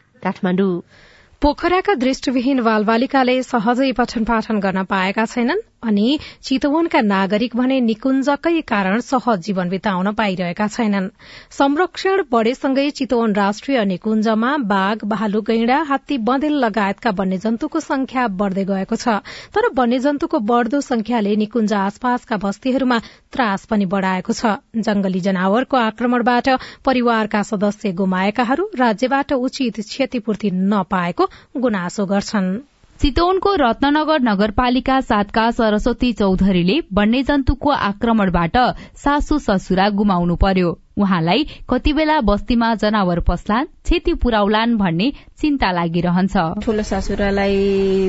पोखराका 1.42 1.94
दृष्टिविहीन 1.94 2.62
बालबालिकाले 2.62 3.42
सहजै 3.42 3.92
पठन 3.92 4.24
पाठन 4.24 4.60
गर्न 4.60 4.84
पाएका 4.84 5.24
छैनन्। 5.26 5.60
अनि 5.86 6.18
चितवनका 6.42 7.00
नागरिक 7.02 7.56
भने 7.56 7.80
निकुञ्जकै 7.80 8.60
कारण 8.66 9.00
सहज 9.00 9.40
जीवन 9.42 9.68
बिताउन 9.68 10.12
पाइरहेका 10.12 10.66
छैनन्। 10.68 11.08
संरक्षण 11.50 12.22
बढ़ेसँगै 12.30 12.88
चितवन 12.90 13.34
राष्ट्रिय 13.34 13.84
निकुञ्जमा 13.84 14.56
बाघ 14.66 14.96
भालु 15.06 15.40
गैंडा 15.42 15.78
हात्ती 15.88 16.18
बँदेल 16.26 16.58
लगायतका 16.64 17.10
वन्यजन्तुको 17.18 17.80
संख्या 17.80 18.26
बढ़दै 18.36 18.64
गएको 18.64 18.96
छ। 18.96 19.16
तर 19.54 19.70
वन्यजन्तुको 19.76 20.38
बढ़दो 20.50 20.80
संख्याले 20.82 21.36
निकुञ्ज 21.36 21.72
आसपासका 21.74 22.36
बस्तीहरूमा 22.44 22.98
त्रास 23.32 23.64
पनि 23.66 23.86
बढ़ाएको 23.86 24.32
छ। 24.32 24.56
जंगली 24.86 25.20
जनावरको 25.20 25.76
आक्रमणबाट 25.78 26.48
परिवारका 26.84 27.42
सदस्य 27.42 27.92
गुमाएकाहरू 27.94 28.70
राज्यबाट 28.78 29.32
उचित 29.32 29.80
क्षतिपूर्ति 29.86 30.50
नपाएको 30.70 31.30
गुनासो 31.58 32.06
गर्छन्। 32.06 32.75
चितवनको 33.00 33.50
रत्ननगर 33.60 34.20
नगरपालिका 34.22 35.00
सातका 35.08 35.44
सरस्वती 35.56 36.12
चौधरीले 36.20 36.76
वन्यजन्तुको 36.96 37.70
आक्रमणबाट 37.88 38.56
सासू 39.02 39.38
ससुरा 39.46 39.88
गुमाउनु 39.98 40.36
पर्यो। 40.44 40.70
उहाँलाई 40.96 41.44
कति 41.70 41.92
बेला 41.92 42.16
बस्तीमा 42.30 42.74
जनावर 42.82 43.20
पस्लान् 43.28 43.68
क्षति 43.84 44.14
पुर्याउलान् 44.22 44.76
भन्ने 44.80 45.10
चिन्ता 45.40 45.70
लागिरहन्छ। 45.78 46.36
ठूलो 46.64 46.82
ससुरालाई 46.90 47.56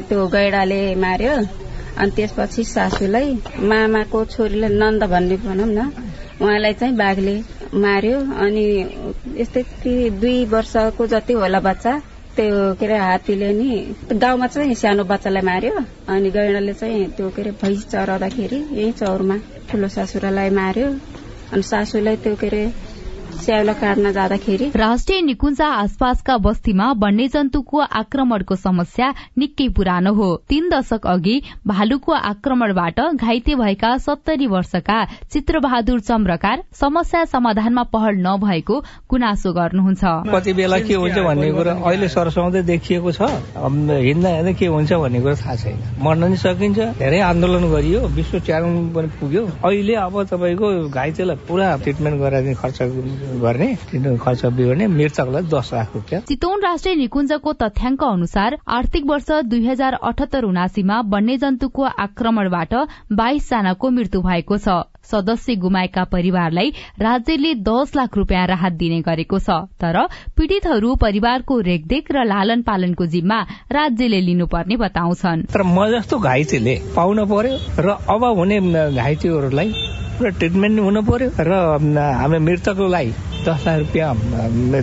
त्यो 0.10 0.28
गैडाले 0.36 0.82
मार्यो 1.04 1.36
अनि 1.36 2.12
त्यसपछि 2.16 2.64
सासूलाई 2.64 3.28
मामाको 3.70 4.26
छोरीले 4.34 4.70
नन्द 4.80 5.04
भन्ने 5.14 5.38
भनौँ 5.44 5.68
न 5.68 5.92
उहाँलाई 6.42 6.74
चाहिँ 6.80 6.96
बाघले 6.96 7.36
मार्यो 7.76 8.20
अनि 8.46 8.66
यस्तै 9.42 9.64
दुई 10.22 10.46
वर्षको 10.54 11.08
जति 11.14 11.34
होला 11.34 11.60
बच्चा 11.68 12.02
त्यो 12.38 12.74
के 12.80 12.86
अरे 12.86 12.98
हात्तीले 13.00 13.52
नि 13.54 13.70
गाउँमा 14.14 14.48
चाहिँ 14.48 14.76
सानो 14.78 15.04
बच्चालाई 15.10 15.42
मार्यो 15.42 15.74
अनि 16.08 16.30
गैँडाले 16.30 16.74
चाहिँ 16.74 17.06
त्यो 17.18 17.30
के 17.34 17.42
अरे 17.42 17.52
भैँस 17.62 17.86
चराउँदाखेरि 17.92 18.60
यही 18.72 18.92
चौरमा 19.00 19.38
ठुलो 19.70 19.88
सासुरालाई 19.90 20.50
मार्यो 20.54 20.90
अनि 21.54 21.64
सासूलाई 21.64 22.16
त्यो 22.24 22.36
के 22.36 22.48
अरे 22.48 22.64
स्याउला 23.38 23.74
काट्न 23.74 24.12
जाँदाखेरि 24.12 24.66
राष्ट्रिय 24.76 25.22
निकुञ्ज 25.22 25.62
आसपासका 25.62 26.38
बस्तीमा 26.38 26.92
वन्यजन्तुको 27.04 27.80
आक्रमणको 28.02 28.56
समस्या 28.58 29.12
निकै 29.38 29.68
पुरानो 29.78 30.14
हो। 30.14 30.30
तीन 30.50 30.70
दशक 30.70 31.08
अघि 31.08 31.36
भालुको 31.68 32.12
आक्रमणबाट 32.14 33.00
घाइते 33.16 33.56
भएका 33.56 33.98
सत्तरी 33.98 34.48
वर्षका 34.48 34.98
चित्रबहादुर 35.32 36.00
चम्रकार 36.00 36.64
समस्या 36.80 37.24
समाधानमा 37.26 37.84
पहल 37.94 38.16
नभएको 38.28 38.80
गुनासो 39.10 39.54
गर्नुहुन्छ। 39.54 40.04
कति 40.34 40.54
बेला 40.54 40.80
के 40.80 40.94
हुन्छ 40.96 41.18
भन्ने 41.20 41.52
कुरो 41.52 41.72
अहिले 41.84 42.08
सरसाउँदै 42.10 42.62
देखिएको 42.64 43.12
छ। 43.12 43.22
हिँड्दा 43.22 44.30
हिँड्दा 44.30 44.52
के 44.52 44.66
हुन्छ 44.68 44.94
भन्ने 44.94 45.22
कुरो 45.22 45.36
थाहा 45.36 45.56
छैन। 45.56 45.78
मर्न 46.04 46.30
नि 46.32 46.38
सकिन्छ 46.38 46.80
धेरै 47.00 47.20
आन्दोलन 47.30 47.70
गरियो 47.72 48.00
विश्व 48.18 48.40
च्यालेन्ज 48.40 48.94
पनि 48.96 49.08
पुग्यो। 49.20 49.44
अहिले 49.64 49.96
अब 49.96 50.24
तपाईँको 50.24 50.68
घाइतेलाई 50.90 51.36
पुरा 51.48 51.76
ट्रिटमेन्ट 51.84 52.20
गराइदिने 52.22 52.56
खर्च 52.56 52.82
गर्ने 53.36 53.76
खर्च 54.18 54.46
मृतकलाई 54.46 55.44
दस 55.44 55.70
लाख 55.74 55.96
रुपियाँ। 55.96 56.22
चितौन 56.22 56.62
राष्ट्रिय 56.62 56.96
निकुञ्जको 56.96 57.54
तथ्याङ्क 57.54 58.04
अनुसार 58.04 58.58
आर्थिक 58.68 59.06
वर्ष 59.06 59.32
दुई 59.46 59.66
हजार 59.68 59.94
अठहत्तर 59.94 60.44
उनासीमा 60.44 61.00
वन्यजन्तुको 61.14 61.84
आक्रमणबाट 61.84 62.74
बाइस 63.14 63.50
जनाको 63.50 63.90
मृत्यु 63.90 64.22
भएको 64.22 64.58
छ। 64.58 64.84
सदस्य 65.08 65.56
गुमाएका 65.58 66.04
परिवारलाई 66.12 66.70
राज्यले 67.00 67.54
दस 67.64 67.96
लाख 67.96 68.18
रुपियाँ 68.18 68.46
राहत 68.48 68.74
दिने 68.74 69.02
गरेको 69.02 69.40
छ। 69.40 69.50
तर 69.80 69.98
पीड़ितहरू 70.38 70.96
परिवारको 70.98 71.60
रेखदेख 71.62 72.12
र 72.12 72.24
लालन 72.26 72.62
पालनको 72.64 73.06
जिम्मा 73.08 73.40
राज्यले 73.72 74.20
लिनुपर्ने 74.22 74.76
बताउँछन्। 74.78 75.46
तर 75.54 75.64
म 75.64 75.88
जस्तो 75.92 76.20
घाइतेले 76.20 76.76
पाउन 76.96 77.26
पर्यो 77.26 77.56
र 77.80 77.88
अब 78.10 78.24
हुने 78.38 78.60
घाइतेहरूलाई 78.96 79.72
पुरा 80.18 80.30
ट्रिटमेन्ट 80.40 80.80
हुनु 80.80 81.02
पर्यो 81.10 81.30
र 81.40 81.52
हामी 81.94 82.40
मृतकलाई 82.42 83.14
दस 83.46 83.64
लाख 83.68 83.78
रुपियाँ 83.80 84.12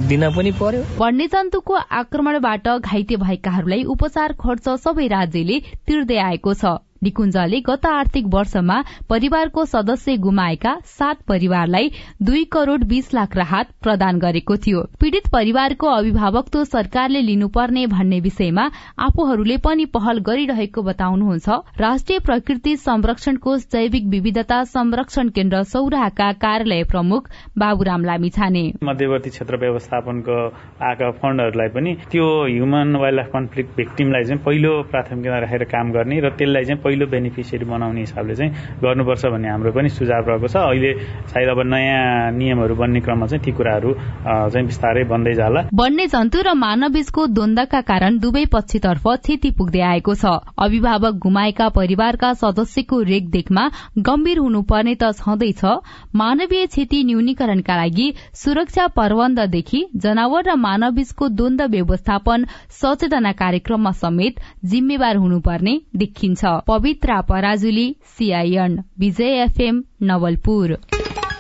दिन 0.09 0.23
पनि 0.31 0.51
पर्यो। 0.61 0.83
वन्यजन्तुको 0.99 1.75
आक्रमणबाट 1.75 2.69
घाइते 2.81 3.17
भएकाहरूलाई 3.17 3.83
उपचार 3.95 4.33
खर्च 4.41 4.69
सबै 4.85 5.07
राज्यले 5.11 5.61
तिर्दै 5.87 6.19
आएको 6.31 6.55
छ। 6.55 6.79
निकुञ्जले 7.05 7.61
गत 7.67 7.87
आर्थिक 7.88 8.27
वर्षमा 8.35 8.83
परिवारको 9.11 9.64
सदस्य 9.67 10.17
गुमाएका 10.27 10.75
सात 10.95 11.23
परिवारलाई 11.29 11.90
दुई 12.23 12.45
करोड़ 12.53 12.83
बीस 12.85 13.12
लाख 13.14 13.37
राहत 13.37 13.69
प्रदान 13.83 14.19
गरेको 14.19 14.57
थियो। 14.57 14.83
पीड़ित 15.01 15.29
परिवारको 15.33 15.87
अभिभावकत्व 15.90 16.64
सरकारले 16.67 17.21
लिनुपर्ने 17.23 17.87
भन्ने 17.87 18.21
विषयमा 18.21 18.64
आफूहरूले 19.07 19.57
पनि 19.64 19.85
पहल 19.95 20.19
गरिरहेको 20.27 20.83
बताउनुहुन्छ। 20.83 21.49
राष्ट्रिय 21.81 22.19
प्रकृति 22.27 22.77
संरक्षणको 22.79 23.57
जैविक 23.75 24.07
विविधता 24.11 24.62
संरक्षण 24.73 25.29
केन्द्र 25.37 25.62
सौराहाका 25.73 26.31
कार्यालय 26.45 26.83
प्रमुख 26.90 27.29
बाबुराम 27.59 28.05
लामिछाने। 28.05 28.64
मध्यवर्ती 28.85 29.31
क्षेत्र 29.31 29.57
व्यवस्थापनको 29.61 30.37
आएका 30.88 31.11
फण्डहरूलाई 31.21 31.69
पनि 31.75 31.95
त्यो 32.12 32.27
ह्युमन 32.45 32.97
वाइल्ड 33.03 33.17
लाइफ 33.17 33.31
कन्फ्लिक्ट 33.33 33.77
भिक्टिमलाई 33.77 34.25
चाहिँ 34.25 34.43
पहिलो 34.45 34.73
प्राथमिकता 34.90 35.38
राखेर 35.40 35.64
काम 35.75 35.93
गर्ने 35.93 36.21
र 36.21 36.31
त्यसलाई 36.38 36.64
चाहिँ 36.64 36.81
पहिलो 36.95 37.07
बेनिफिसियरी 37.11 37.67
बनाउने 37.67 38.01
हिसाबले 38.01 38.35
चाहिँ 38.39 38.53
गर्नुपर्छ 38.79 39.27
भन्ने 39.27 39.49
हाम्रो 39.51 39.71
पनि 39.75 39.89
सुझाव 39.91 40.23
रहेको 40.31 40.47
छ। 40.47 40.57
अहिले 40.63 40.91
सायद 41.27 41.49
अब 41.51 41.61
नयाँ 41.67 42.31
नियमहरू 42.39 42.75
बन्ने 42.79 43.01
क्रममा 43.03 43.27
चाहिँ 43.27 43.43
ती 43.43 43.51
कुराहरू 43.51 43.91
चाहिँ 44.23 44.67
बिस्तारै 44.71 45.05
बन्दै 45.11 45.35
जाला। 45.35 45.61
वन्य 45.75 46.07
जन्तु 46.07 46.39
र 46.47 46.55
मानवबीचको 46.55 47.27
द्वन्दका 47.35 47.81
कारण 47.91 48.19
दुवै 48.23 48.45
पक्षतर्फ 48.47 49.05
क्षति 49.27 49.51
पुग्दै 49.59 49.83
आएको 49.83 50.15
छ। 50.15 50.25
अभिभावक 50.55 51.15
गुमाएका 51.19 51.69
परिवारका 51.75 52.33
सदस्यको 52.39 52.97
रेखदेखमा 53.03 53.65
गम्भीर 53.99 54.39
हुनुपर्ने 54.39 54.95
त 54.95 55.11
छँदैछ। 55.19 55.63
मानवीय 56.15 56.67
क्षति 56.71 56.99
न्यूनीकरणका 57.05 57.75
लागि 57.75 58.07
सुरक्षा 58.39 58.87
प्रबन्धदेखि 58.95 59.81
जनावर 59.99 60.43
र 60.47 60.55
मानवबीचको 60.55 61.29
द्वन्द 61.35 61.63
व्यवस्थापन 61.75 62.47
सचेतना 62.71 63.33
कार्यक्रममा 63.35 63.91
समेत 63.99 64.41
जिम्मेवार 64.71 65.17
हुनुपर्ने 65.17 65.75
देखिन्छ। 65.97 66.45
Pavitra 66.85 67.20
Parajuli 67.20 67.87
CIN 68.16 68.79
Vijay 68.99 69.40
FM 69.42 69.83
Nawalpur. 70.03 70.77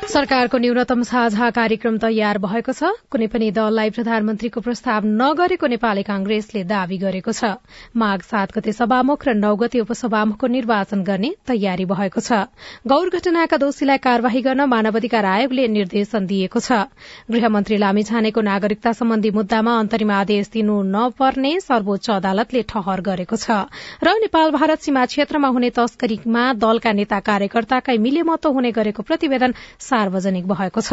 सरकारको 0.04 0.58
न्यूनतम 0.58 1.02
साझा 1.02 1.48
कार्यक्रम 1.50 1.96
तयार 1.98 2.38
भएको 2.38 2.72
छ। 2.72 2.88
कुनै 3.08 3.26
पनि 3.26 3.46
दललाई 3.50 3.90
प्रधानमन्त्रीको 3.90 4.60
प्रस्ताव 4.60 5.06
नगरेको 5.10 5.66
नेपाली 5.66 6.02
कांग्रेसले 6.04 6.62
दावी 6.64 6.98
गरेको 6.98 7.32
छ। 7.32 7.56
माघ 7.96 8.20
सात 8.22 8.52
गते 8.52 8.72
सभामुख 8.74 9.24
र 9.24 9.34
नौ 9.34 9.54
गते 9.56 9.80
उपसभामुखको 9.80 10.46
निर्वाचन 10.46 11.02
गर्ने 11.02 11.30
तयारी 11.48 11.84
भएको 11.88 12.20
छ। 12.20 12.52
गौर 12.84 13.08
घटनाका 13.10 13.56
दोषीलाई 13.56 13.98
कार्यवाही 14.04 14.40
गर्न 14.44 14.68
मानवाधिकार 14.68 15.24
आयोगले 15.24 15.68
निर्देशन 15.72 16.26
दिएको 16.26 16.60
छ। 16.60 16.84
गृहमन्त्री 17.32 17.76
लामिछानेको 17.80 18.40
नागरिकता 18.44 18.92
सम्बन्धी 18.92 19.30
मुद्दामा 19.32 19.78
अन्तरिम 19.78 20.12
आदेश 20.12 20.52
दिनु 20.52 20.76
नपर्ने 20.92 21.54
सर्वोच्च 21.64 22.10
अदालतले 22.18 22.62
ठहर 22.68 23.00
गरेको 23.08 23.40
छ। 23.40 23.72
र 24.04 24.08
नेपाल 24.20 24.50
भारत 24.52 24.84
सीमा 24.84 25.04
क्षेत्रमा 25.08 25.48
हुने 25.48 25.70
तस्करीमा 25.72 26.44
दलका 26.60 26.92
नेता 26.92 27.18
कार्यकर्ताकै 27.24 27.98
मिलेमतो 27.98 28.52
हुने 28.52 28.70
गरेको 28.76 29.02
प्रतिवेदन 29.02 29.58
सार्वजनिक 29.94 30.46
भएको 30.48 30.80
छ। 30.80 30.92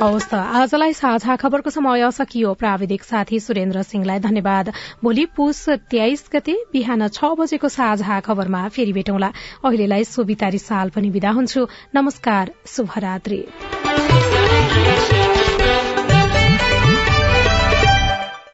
हवस् 0.00 0.28
त 0.30 0.34
आजलाई 0.34 0.92
साझा 0.94 1.34
खबरको 1.36 1.70
समय 1.70 2.10
सकियो। 2.10 2.52
प्राविधिक 2.54 3.02
साथी 3.04 3.40
सुरेन्द्र 3.40 3.82
सिंहलाई 3.82 4.18
धन्यवाद। 4.18 4.72
भोलि 5.02 5.24
पुस 5.36 5.68
तेइस 5.90 6.24
गते 6.32 6.54
बिहान 6.72 7.08
छ 7.10 7.34
बजेको 7.36 7.68
साझा 7.68 8.20
खबरमा 8.22 8.62
फेरि 8.70 8.92
भेटौँला। 8.92 9.32
अहिलेलाई 9.64 10.04
सोभितारी 10.06 10.58
साल 10.60 10.90
पनि 10.96 11.10
विदा 11.10 11.30
हुन्छु। 11.30 11.66
नमस्कार 11.94 12.54
शुभरात्री। 12.66 13.40